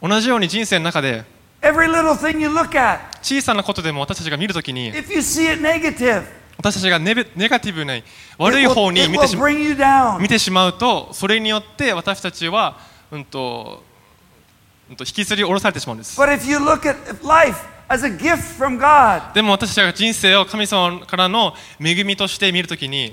[0.00, 1.24] 同じように人生の中で、
[3.22, 4.92] 小さなことでも私たちが見るときに、
[6.62, 7.94] 私たちがネ,ベネガティブな
[8.38, 9.48] 悪い方に見てしま,
[10.20, 12.78] 見てしまうとそれによって私たちは、
[13.10, 13.82] うんと
[14.88, 16.16] うん、と引きずり下ろされてしまうんです。
[19.34, 23.12] でも私たちが人生を神様からの恵みとして見るときに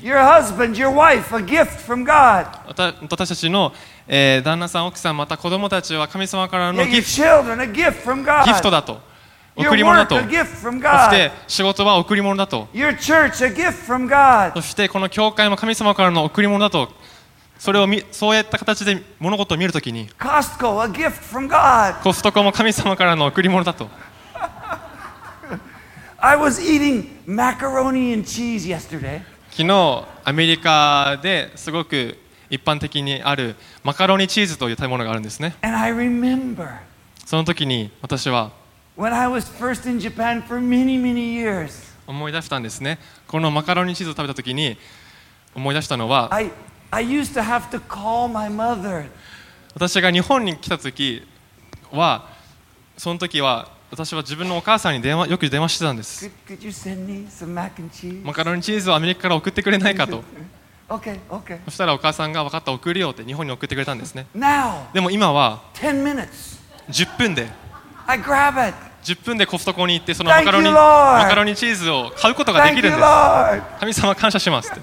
[3.10, 3.74] 私たちの、
[4.08, 6.86] えー、旦那さん、奥さん、また子供たちは神様からの,
[8.46, 9.09] ギフトだと。
[9.60, 10.16] 贈り物だと。
[10.16, 10.30] そし
[11.12, 12.68] て仕事は贈り物だと.
[14.54, 16.92] そしてこの教会も神様からの贈り物だと。
[17.60, 23.90] それを見そういった形で物事を見るときに.コストコも神様からの贈り物だと。
[26.22, 32.18] I was eating macaroni and cheese yesterday, 昨日アメリカですごく
[32.50, 35.56] 一般的にあるマカロニチーズという食べ物があるんですね。
[37.26, 38.52] その時に私は
[39.00, 41.90] when I was first in Japan for many, many years.
[42.06, 44.78] 思い出したんですねこのマカロニチーズを食べた時に
[45.56, 46.52] 思い出したのは I,
[46.92, 49.06] I used to have to call my mother
[49.74, 51.26] 私が日本に来た時
[51.92, 52.28] は
[52.98, 58.26] その時は私は自分のお母さんに電話よく電話してたんです Could, could you send me some mac and cheese?
[58.26, 60.24] マカロニチーズをアメリカから送ってくれないかと
[60.90, 61.60] Okay, okay.
[61.66, 66.60] そしたらお母さんが分かった送るよって日本に送ってくれたんですね Now, でも今は10 minutes.
[66.90, 67.48] 10分で
[68.08, 68.89] I grab it.
[69.04, 74.82] 10分でコストコに行ってそのマカロニ.マカロニチーズを買うことができるんです.神様感謝しますって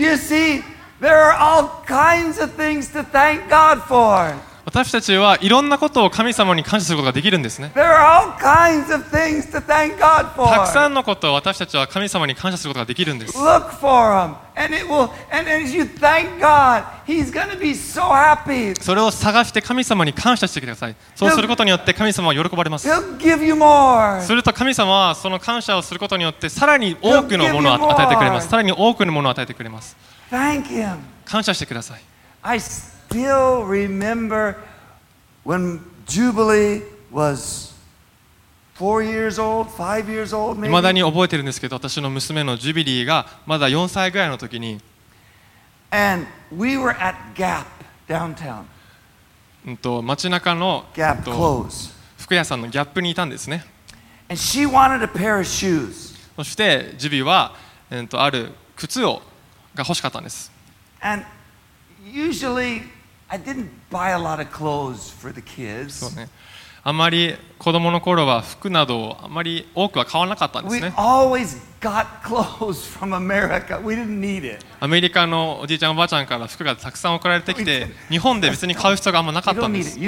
[0.00, 0.62] You see,
[1.00, 4.34] there are all kinds of things to thank God for.
[4.70, 7.86] 私たちはいろんなことを神様に感謝することができるんですねたく
[10.72, 15.10] さ.んのことを私たちは神様に感謝することができるんです Look for them, and it will.
[15.32, 18.80] And as you thank God, He's going to be so happy.
[18.80, 24.20] それを探して神様に感謝してくださいそうすることによって神様は喜ばれます He'll give you more.
[24.22, 29.96] すると神様はその感謝をすることによってさらに多くのものを与えてくれますさらに多くのものを与えてくれます
[30.30, 30.98] Thank Him.
[31.24, 32.00] 感謝してください
[32.42, 32.60] I
[33.10, 34.56] still remember
[35.44, 37.74] when Jubilee was
[38.74, 44.80] four years old, five years old, いまだ.に覚えてるんですけど私の娘のジュビリーがまだ4歳ぐらいの時に、
[45.90, 47.64] And we were at Gap
[48.08, 48.62] downtown.
[49.66, 51.92] うん、と街中の、うん Gap と clothes.
[52.16, 53.64] 服屋さんのギャップにいたんですね
[54.28, 56.14] And she wanted a pair of shoes.
[56.36, 57.54] そしてジュビは、
[57.90, 59.20] えー、とある靴を
[59.74, 60.50] が欲しかったんです
[61.00, 61.24] And
[62.04, 62.82] usually,
[65.92, 66.28] そうね。
[66.82, 70.92] あまり子供の頃は服などをあまり多くは買わなかったんですね。
[74.80, 79.98] アメリカのおじいちゃん、おばあちゃんから服がたくさん送られてきて、日本で別に買う人があんまなかったんです。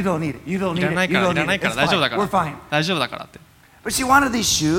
[0.78, 2.22] いらないから、いらないから、大丈夫だから、
[2.70, 3.38] 大丈夫だからって。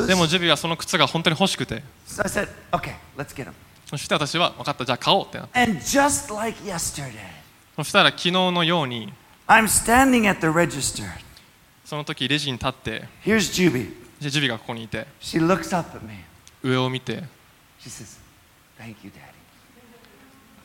[0.07, 1.83] でも、ジュビはその靴が本当に欲しくて、
[3.85, 5.59] そして私は分かった、じゃあ買おうってなって。
[7.75, 9.11] そしたら昨日のように
[9.47, 11.03] I'm standing at the register.
[11.85, 13.93] その時レジに立って Here's Juby.
[14.21, 16.13] でジュビがここにいて She looks up at me.
[16.63, 17.23] 上を見て
[17.81, 18.19] She says,
[18.79, 19.33] Thank you, Daddy.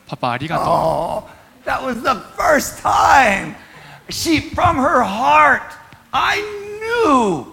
[0.07, 1.27] パパありがとう Oh,
[1.65, 3.55] that was the first time.
[4.09, 5.61] She, from her heart,
[6.11, 6.41] I
[6.79, 7.45] knew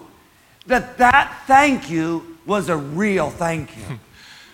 [0.66, 3.98] that that thank you was a real thank you.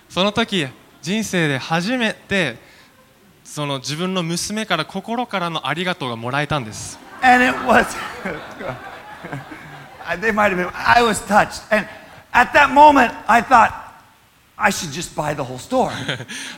[0.09, 0.67] その時
[1.01, 2.57] 人生で初めて
[3.55, 6.99] その自分の娘から心からのありがとうがもらえたんです。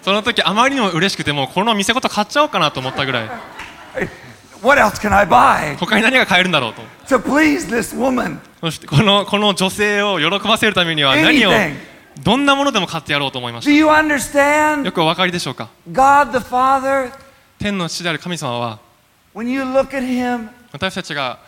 [0.03, 3.31] その時あまりにも嬉しくてもこの店ごと買っちゃおうかなと思ったぐらい。
[5.81, 6.83] 他に何が買えるんだろうと。
[8.87, 11.51] この,この女性を喜ばせるためには何を？
[12.23, 14.93] どんなものでも買ってやろうと思いま Do し you たよ understand?
[14.93, 17.13] くお分かりでしょうか God the Father,
[17.59, 18.79] 天の父である神様は
[19.35, 21.39] when you look at Him 私たちが、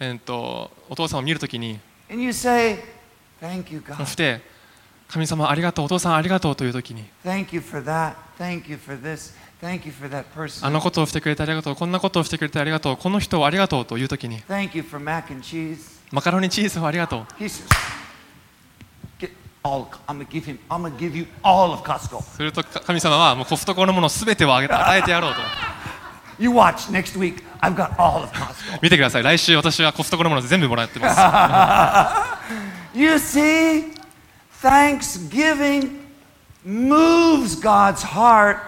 [0.00, 1.78] えー、とお父さんを見るときに
[2.10, 2.78] and you say,
[3.40, 4.06] Thank you, そ God.
[4.06, 4.40] して
[5.08, 8.14] 神様ありがとうお父さんありがとうというときに Thank you for that.
[8.38, 9.34] Thank you for this.
[9.60, 10.68] Thank you for that あ person.
[10.70, 15.98] のことをしてくれてありがとうこんなことをしてくれてありがとうこの人をありがとうというときに Thank you for mac and cheese.
[16.10, 17.66] マカロニチーズをありがとう He says,
[22.34, 25.40] すると神様はもうコストコのものすべてをあげ与えてやろうと
[26.40, 27.42] You watch next week.
[27.60, 28.78] I've got all of Costco.
[28.80, 31.10] 見てください来週私はコストコのもの全部もらってま
[32.94, 33.92] す You see,
[34.62, 36.06] Thanksgiving
[36.64, 38.58] moves God's heart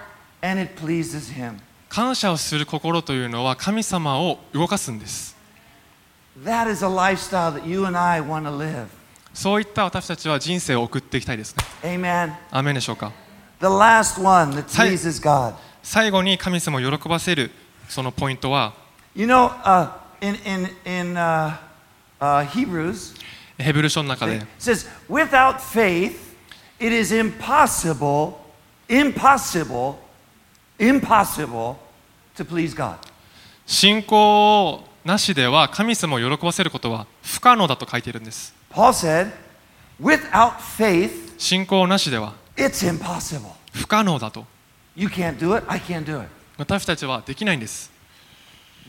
[0.42, 1.60] and it pleases Him.
[1.88, 5.36] 感謝をする心というのは神様を動かすんです
[6.44, 8.86] That is a lifestyle that you and I want to live.
[9.32, 12.32] そういった私たちは人生を送っていきたいですね Amen.
[12.50, 13.12] アーメンでしょうか
[13.60, 15.54] The last one that pleases God.
[15.82, 17.50] 最後に神様を喜ばせる
[17.88, 18.74] そのポイントは
[19.14, 21.56] You know, uh, in, in, in uh,
[22.20, 23.16] uh, Hebrews,
[23.58, 26.16] ヘブル書の中 it で says, without faith,
[26.78, 28.34] it is impossible,
[28.88, 29.96] impossible,
[30.78, 31.76] impossible
[32.36, 32.96] to please God.
[33.66, 39.32] 信仰なしでは神様を喜ばせることは不可能だと書いているんです Paul said,
[40.00, 43.52] without faith, 信仰なしでは it's impossible.
[43.72, 44.46] 不可能だと
[44.96, 46.28] You can't do it, I can't do it.
[46.56, 47.90] 私たちはできないんです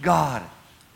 [0.02, 0.42] God,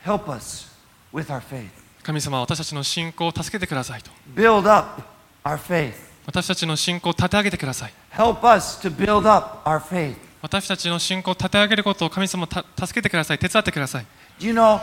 [0.04, 0.68] help us
[1.14, 1.70] with our faith.
[2.04, 5.02] 神様は私たちの信仰を助けてくださいと Build up
[5.44, 5.94] our faith.
[6.26, 10.16] 私たちの信仰を立て上げてください Help us to build up our faith.
[10.42, 14.06] 私たちの信仰を立て上げることを神様た助けてください手伝ってください
[14.40, 14.80] Do you know,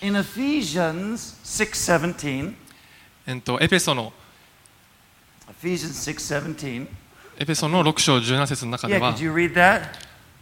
[0.00, 2.54] in Ephesians 6.17,
[3.30, 4.10] えっとエペソの
[5.62, 6.86] Ephesians 6.17,
[7.38, 9.12] エペソの6章17節の中では?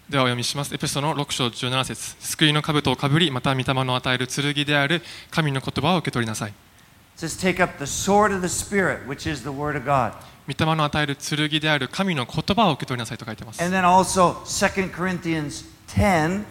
[0.08, 6.52] ではお読みしますエペソの6章17節救いの兜をかぶりまた御霊の与える剣である神の言葉を受け取りなさい.
[10.46, 16.44] 御霊の与える剣である神の言葉を受け取りなさいと書いてます And then also 2 Corinthians 10,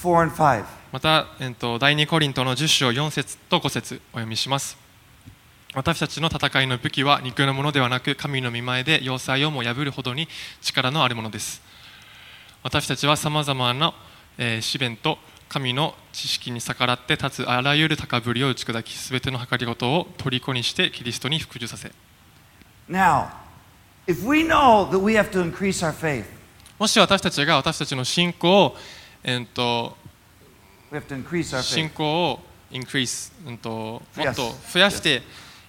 [0.00, 0.64] 4 and 5.
[0.92, 4.78] また、えっと、第2コリントの10章4節と5節お読みします
[5.72, 10.26] 私たちの戦いの武器は肉のものではなく神の御前で要塞をも破るほどに
[10.60, 11.62] 力のあるものです。
[12.64, 13.94] 私たちはさまざまな、
[14.36, 15.16] えー、試練と
[15.48, 21.92] 神の知識に逆らって立つあらゆる高ぶりを打ち砕きすべての計りごとを虜にしてキリストに服従させ。
[22.88, 23.28] Now,
[24.08, 26.24] if we know that we have to increase our faith,
[26.80, 28.76] もし私たちが私たちの信仰を、
[29.22, 29.96] えー、と
[30.90, 32.40] we have to increase our 信.仰を
[32.72, 35.22] インクリース、うん、ともっと増やして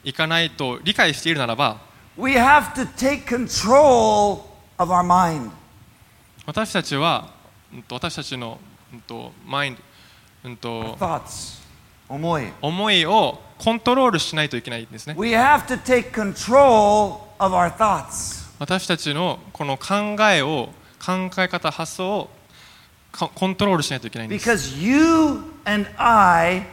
[0.04, 1.80] いかないと理解しているならば
[2.18, 4.42] We have to take control
[4.78, 5.50] of our mind.
[6.46, 7.30] 私たちは、
[7.90, 8.60] 私たちの、
[12.10, 18.42] 思い.思いをコントロールしないといけないんですね We have to take control of our thoughts.
[18.60, 20.70] 私たちのこの考えを
[21.04, 22.30] 考え方発想を
[23.12, 26.64] かコントロールしないといけないんです Because you and I,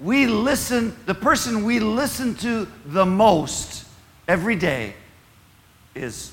[0.00, 3.86] we listen, the person we listen to the most
[4.26, 4.94] every day
[5.94, 6.32] is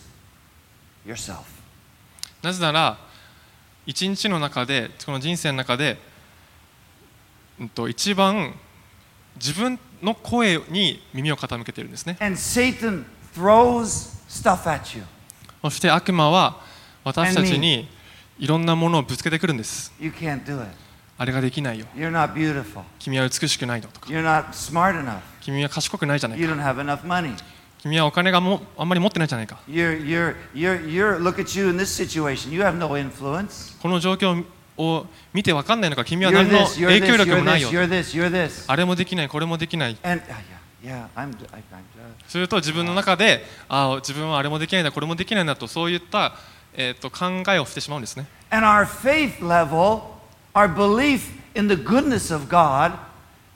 [1.06, 1.46] yourself.
[2.42, 2.98] なぜなら
[3.86, 5.98] 一日の中でこの人生の中で、
[7.60, 8.54] うん、と一番
[9.36, 13.06] 自分の声に耳を傾けているんですね And Satan
[13.36, 15.04] throws stuff at you.
[15.62, 16.62] そして悪魔は
[17.04, 17.90] 私たちに
[18.40, 20.87] いろんなものをぶつけてくるんです You can't do it.
[21.20, 21.88] あれができないよ。
[23.00, 24.08] 君は美しくないよとか。
[25.42, 26.40] 君は賢くないじゃない。
[27.80, 29.60] 君はお金がもあんまり持ってないじゃないか。
[33.82, 34.44] この状況
[34.78, 37.70] を見て分かんないのか、君は何の影響力もないよ。
[38.68, 39.98] あれもできない、これもできない。
[42.28, 46.36] すると自分の中で、あ、自分はあれもできないんだ、これもできないんだと、そういった、
[46.74, 48.28] えー、と考えをしてしまうんですね。
[50.58, 52.98] Our belief in the goodness of God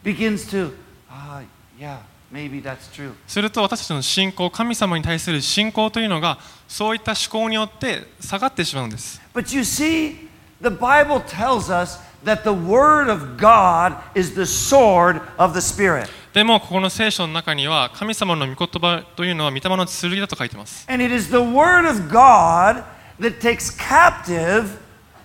[0.04, 0.72] begins to,
[1.10, 1.42] ah,
[1.80, 1.98] yeah,
[2.32, 3.14] maybe that's true.
[3.26, 6.38] すると私たちの信仰神様に対する信仰というのが
[6.68, 10.28] そういった思考によって下がってしまうんです But you see,
[10.62, 16.08] the Bible tells us that the Word of God is the sword of the Spirit.
[16.34, 22.84] でもここの聖書の中には神様の御言葉というのは御霊の剣だと書いてます And it is the Word of God
[23.20, 24.78] that takes captive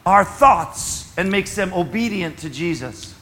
[0.04, 1.05] our thoughts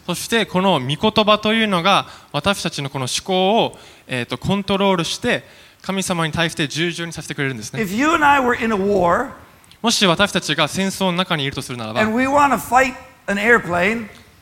[0.07, 5.45] そしてこの御言葉というのが私たちのこの思考を、えー、とコントロールして
[5.81, 7.85] 神様に対して従順にさせてくれるんですね。
[9.83, 12.01] もし私たちが戦争の中にいるとするならば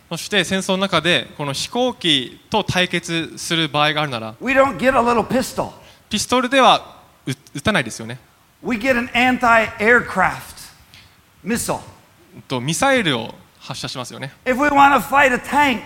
[0.08, 4.34] そして戦争の中でこの飛行機と対決する場合があるなら
[6.08, 8.18] ピストルでは撃たないですよね。
[8.62, 10.52] We get an anti-aircraft
[12.60, 15.80] ミサイルを発射しますよね If we want to fight a tank,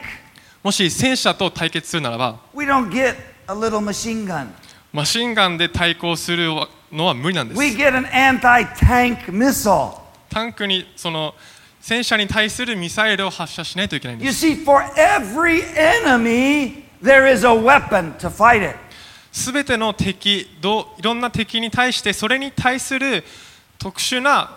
[0.63, 3.15] もし戦車と対決するならば we don't get
[3.49, 4.49] a little machine gun.
[4.93, 6.49] マシンガンで対抗する
[6.91, 9.99] のは無理なんです We get an anti tank missile.
[10.31, 11.35] タンクにその
[11.81, 18.77] 戦車に対するミサイルを発射しないといけないんで You す see, for every enemy, there is a weapon to fight it.
[19.31, 23.23] すべての敵どういろんな敵に対してそれに対する
[23.79, 24.57] 特殊な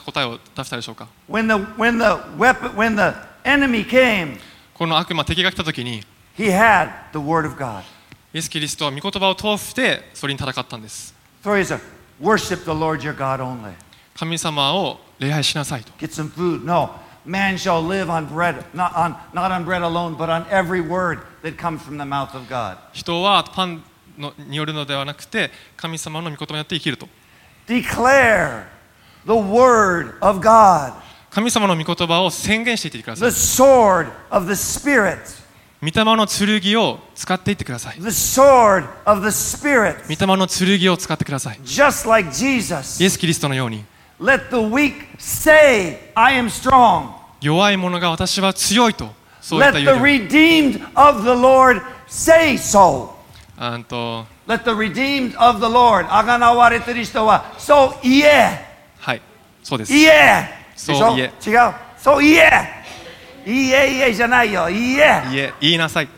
[0.00, 3.14] 答えを出したでしょうか When the when the weapon when the
[3.44, 4.38] enemy came,
[4.72, 6.02] この悪魔敵が来た時に
[6.36, 7.82] he had the word of God.
[8.32, 11.14] イエス・キリストは御言葉を通してそれに戦ったんです
[11.44, 11.80] So he said,
[12.20, 13.72] worship the Lord your God only.
[14.14, 16.64] 神様を礼拝しなさいと Get some food.
[16.64, 16.90] No,
[17.26, 21.20] man shall live on bread, not on not on bread alone, but on every word
[21.42, 22.78] that comes from the mouth of God.
[22.92, 23.82] 人はパン
[24.18, 27.08] のによるのではなくて神様の御言葉によって生きると
[27.66, 28.64] Declare
[29.26, 30.92] the word of God,
[31.30, 35.18] 神様の御言葉を宣言していってくださ the い sword of the Spirit,
[35.80, 39.96] 御霊の剣を使っていってください the sword of the Spirit.
[40.08, 43.84] 御霊の剣を使ってください Just like イ Jesus, エス・キリストのように
[44.20, 47.08] let the weak say, I am strong.
[47.40, 49.10] 弱い者が私は強いと
[49.40, 53.10] そういっ Let た the 言う redeemed of the Lord say so.
[53.56, 58.71] あんと Let the redeemed of the Lord, あがなわれてる人は、そう言え。
[59.62, 60.48] はいそうです言え。
[60.74, 61.50] そうでしょ？
[61.50, 61.72] 違う。
[61.96, 62.50] そう言え。
[63.46, 64.66] 言え言えじゃないよ。
[64.68, 65.22] 言え。
[65.30, 66.08] いえ言いなさい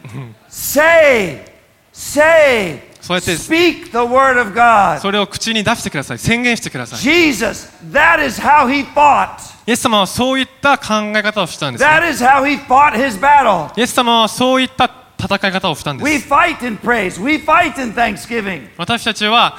[0.49, 1.45] Say,
[1.92, 5.01] say, そうやって speak the word of God.
[5.01, 9.36] それを口に出してください宣言してください Jesus, that is how he fought.
[9.66, 13.70] イエス様はそういった考え方をしたんです、ね、That is how he fought his battle.
[13.78, 14.88] イエス様はそういった
[15.25, 17.22] 戦い方をしたんで We す fight in praise.
[17.22, 18.68] We fight in thanksgiving.
[18.77, 19.57] 私たちは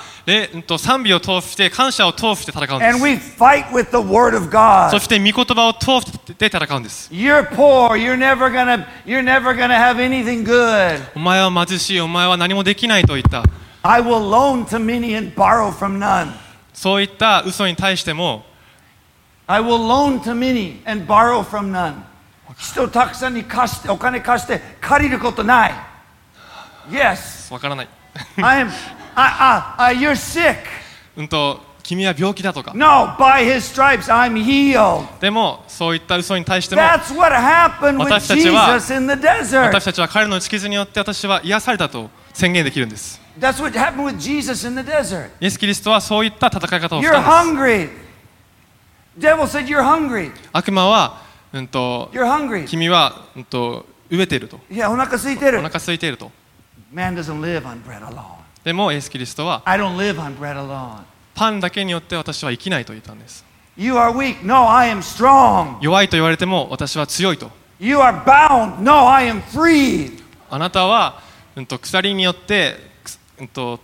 [0.78, 4.50] 賛美を通して感謝を通して戦うんです we fight with the word of
[4.92, 7.10] そ.して御言葉を通して戦うんです.
[11.16, 13.44] お前は貧しいお前は何もできないといった
[13.84, 16.32] I will loan to many and borrow from none.
[16.74, 18.44] そういった嘘に対しても
[19.48, 21.94] I will loan to many and borrow from none.
[22.58, 25.74] 人たくさんに貸してお金貸して借りることない。
[26.90, 27.88] Yes, わからない
[28.38, 28.70] I am.
[29.16, 30.58] I, I, I, you're sick.
[31.18, 35.06] うんと君は病気だとか No, by His stripes I'm healed.
[35.20, 39.66] でもそういった嘘に対しても That's what happened with 私たちは- Jesus in the desert.
[39.68, 45.30] 私たちは彼の打ち傷によって私は癒されたと宣言できるんです That's what happened with Jesus in the desert.
[45.42, 47.90] イエス・キリストはそういった戦い方をし You're たんです hungry.
[49.20, 50.32] Devil said you're hungry.
[50.54, 51.22] 悪魔は、
[51.56, 52.68] うん、と You're hungry.
[52.68, 55.60] 君は、うん、と飢えているといや、お腹空いてる。
[55.60, 56.30] お腹空いていると
[56.94, 58.24] Man doesn't live on bread alone.
[58.66, 61.04] でもイエス・キリストは I don't live on bread alone.
[61.34, 63.46] パンだけによって私は生きないと言ったんです
[63.78, 64.46] You are weak.
[64.46, 65.78] No, I am strong.
[65.82, 67.50] 弱いと言われても私は強いと
[67.80, 68.82] You are bound.
[68.82, 70.22] No, I am free.
[70.50, 71.22] あなたは、
[71.56, 73.80] うん、と鎖によって、くすうん、と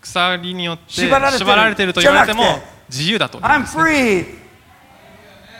[0.00, 2.42] 鎖によって縛られてる縛られていると言われても
[2.88, 4.41] 自由だと言うん I'm ですね free.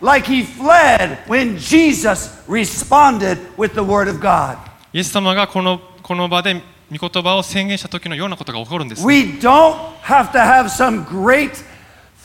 [0.00, 4.58] like he fled when Jesus responded with the word of God.
[4.92, 6.60] イエス様がこのこの場で
[6.92, 11.52] 御言葉を宣言した時のようなことが起こるんです We don't have to have some great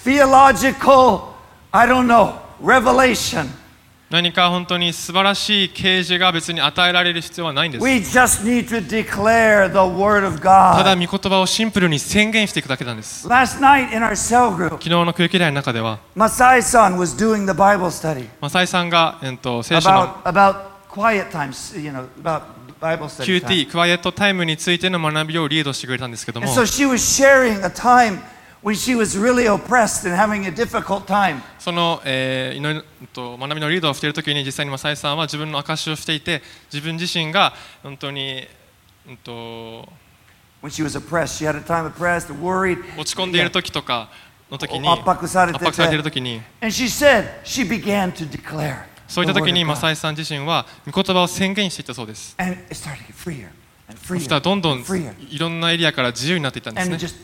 [0.04, 1.34] theological,
[1.72, 3.48] I don't know, revelation.
[4.15, 7.85] 何か本当に素晴らしい啓示が別に与えられる必要はないんです。
[10.79, 13.27] ただ、御言葉をシンプルに宣言していくだけなんです。
[14.71, 15.99] 昨日の空気代の中では、
[18.41, 20.15] マサイさんが、えっと、聖書の
[23.25, 26.55] QT、クワイエットタイムについての学びをリードしてくれたんですけれども。
[28.65, 31.43] When she was really oppressed and having a difficult time.
[31.59, 36.43] その、えー祈りうんと学びのリードをしている時に実際にマサイさんは自分の証しをしていて
[36.73, 37.53] 自分自身が
[37.83, 38.47] 本当に、
[39.07, 39.87] うん、と
[40.63, 42.79] When she was oppressed, she had a time oppressed, worried.
[42.99, 44.09] 落ち込んでいる時とか
[44.51, 48.85] の時に圧迫されてて圧迫されている時に And she said she began to declare.
[49.07, 53.49] そういった時にマ.サイさん自身は御言葉を宣言していったそうです And it started to get freer
[53.89, 55.15] and そ freer したらどんどん and.
[55.29, 57.17] いろんなエリアから自由になっていったんです And ね it just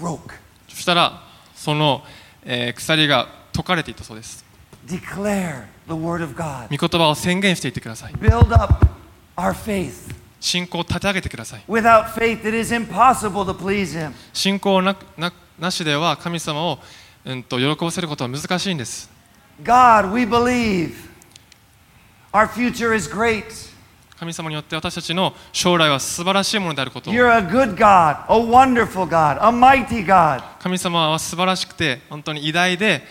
[0.00, 0.43] broke.
[0.74, 1.22] そしたら
[1.54, 2.02] その、
[2.44, 4.44] えー、鎖が解かれていたそうです。
[6.68, 8.12] みことばを宣言していってください。
[10.40, 11.64] 信仰を立て上げてください。
[14.32, 16.78] 信仰な,な,なしでは神様を、
[17.24, 19.08] うん、と喜ばせることは難しいんです。
[19.62, 20.94] God, we believe.
[22.32, 23.72] Our future is great.
[24.18, 30.42] 神様によって私たちの将来は素晴らしいものであることを You're a good God, a wonderful God, a mighty God.
[30.60, 33.02] 神様は素晴らしくて本当に偉大で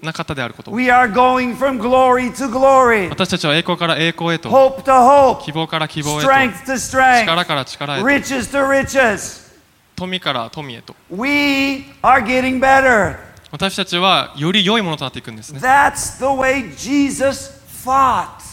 [0.00, 6.74] な方であることを We are going from glory to glory, 私たちは栄光から栄光へと hope to hope, 希望から希望へと strength to
[6.74, 9.46] strength, 力から力へと riches to riches.
[9.96, 13.16] 富から富へと We are getting better.
[13.50, 17.50] 私たちはより良いものとなっていくんですね That's the way Jesus
[17.84, 18.46] fought.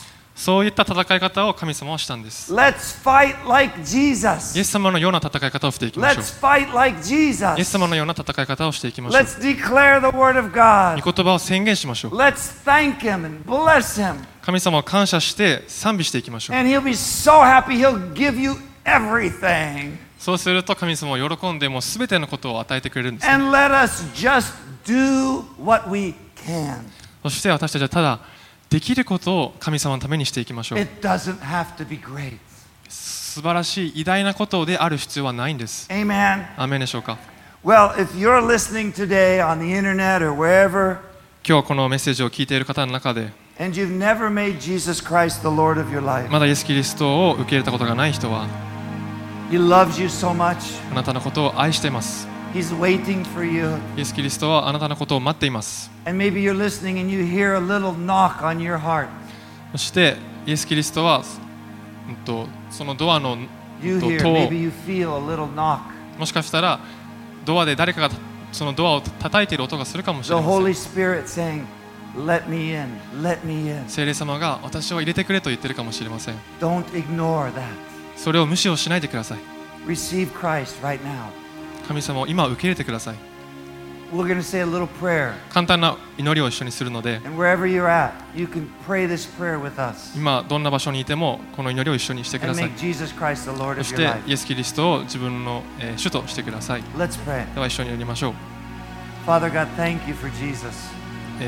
[0.44, 2.54] そういった戦い方を神様はしたんです。
[2.54, 2.60] イ
[4.60, 6.24] エス様のような戦い方をしていきましょう。
[7.58, 9.24] イエス様のような戦い方をしていきましょう。
[11.02, 12.12] 御言葉を宣言しましょう。
[14.42, 16.58] 神様を感謝して賛美していきましょう。
[20.20, 23.28] そうすると神様は喜んでもう全てのことを与えてくれるんです、
[27.24, 28.20] そして私たちはただ、
[28.74, 30.80] できることを神様のためにしていきましょう。
[32.90, 35.88] 素晴らしい、偉大なことである必要はないんです。
[36.58, 37.20] 雨でしょうか？
[37.64, 37.94] 今
[41.62, 43.68] 日このメッセージを聞いている方の中で、ま
[46.40, 48.48] だイエス・キリストを受け入れたことがない人は、
[50.92, 52.28] あなたのことを愛しています。
[53.98, 55.90] イエス・キリストはあなたのことを待っています。
[59.72, 61.24] そしてイエス・キリストは、
[62.08, 63.48] うん、とそのドアの音
[66.20, 66.80] もしかしたら
[67.44, 68.10] ドアで誰かが
[68.52, 70.52] そのドアを叩いている音がするかもしれません。
[73.88, 76.36] 聖霊様が私を入れてくれと言っているかもしれません。
[78.16, 79.40] それを無視をしないでください。
[81.88, 83.16] 神様今受け入れてください。
[85.50, 87.20] 簡単な祈りを一緒にするので。
[90.16, 92.72] 今どんな場所にいてもこの祈りを一緒にしてください。
[92.76, 92.78] そ
[93.84, 95.64] してイエス・キリストを自分の
[95.98, 96.84] 主としてください。
[97.56, 98.34] では一緒に祈りましょう。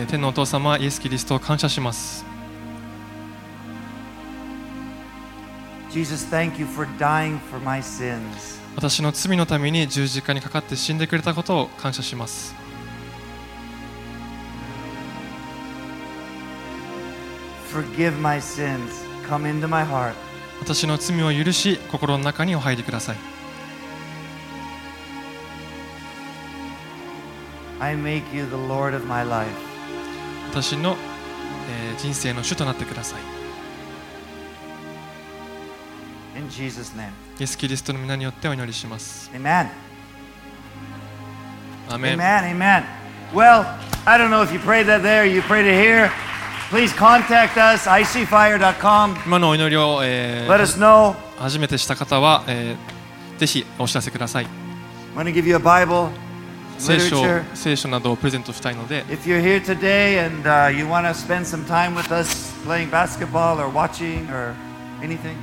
[0.08, 2.26] 天皇お父様イエス・キリストを感謝します。
[5.96, 12.54] イエス・キリストを感謝します私の罪のために十字架にかかって死んでくれたことを感謝します.
[20.62, 23.18] 私の罪を許し心の中にお入りください
[27.80, 29.50] I make you the Lord of my life.
[30.50, 30.96] 私の、
[31.70, 33.22] えー人生の主となってください
[36.40, 37.25] In Jesus' name.
[37.40, 39.68] イエス・キリストの皆によってお祈りします Amen.
[41.90, 42.58] アーメン Amen.
[42.58, 42.84] Amen.
[43.34, 43.66] Well,
[44.06, 46.10] I don't know if you prayed that there, you prayed it here.
[46.70, 49.16] Please contact us, icfire.com.
[49.26, 51.16] 今のお祈りを、えー Let us know.
[51.38, 52.96] 初めてした方は、えー
[53.38, 54.46] ぜひお知らせください
[55.14, 56.08] I'm going to give you a Bible,
[56.78, 57.18] 聖書.
[57.54, 62.90] 聖書などをプレゼントしたいので If you're here today and uh, you want to spend some time with us playing
[62.90, 64.54] basketball or watching or
[65.04, 65.36] anything,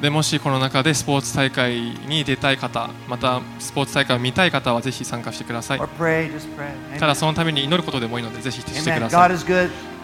[0.00, 1.74] でもしこの中でスポーツ大会
[2.06, 5.80] に出たい方またスポーツ大会を見たい方はぜひ参加してください.
[6.98, 9.38] ただ.そのために祈ることでもいいのでぜひしてく.ださい.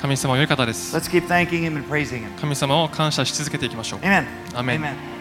[0.02, 0.94] 神様は良い方です.
[2.40, 4.26] 神様を感謝し続けていきましょう Amen.
[4.54, 4.80] Amen.
[4.80, 5.15] Amen.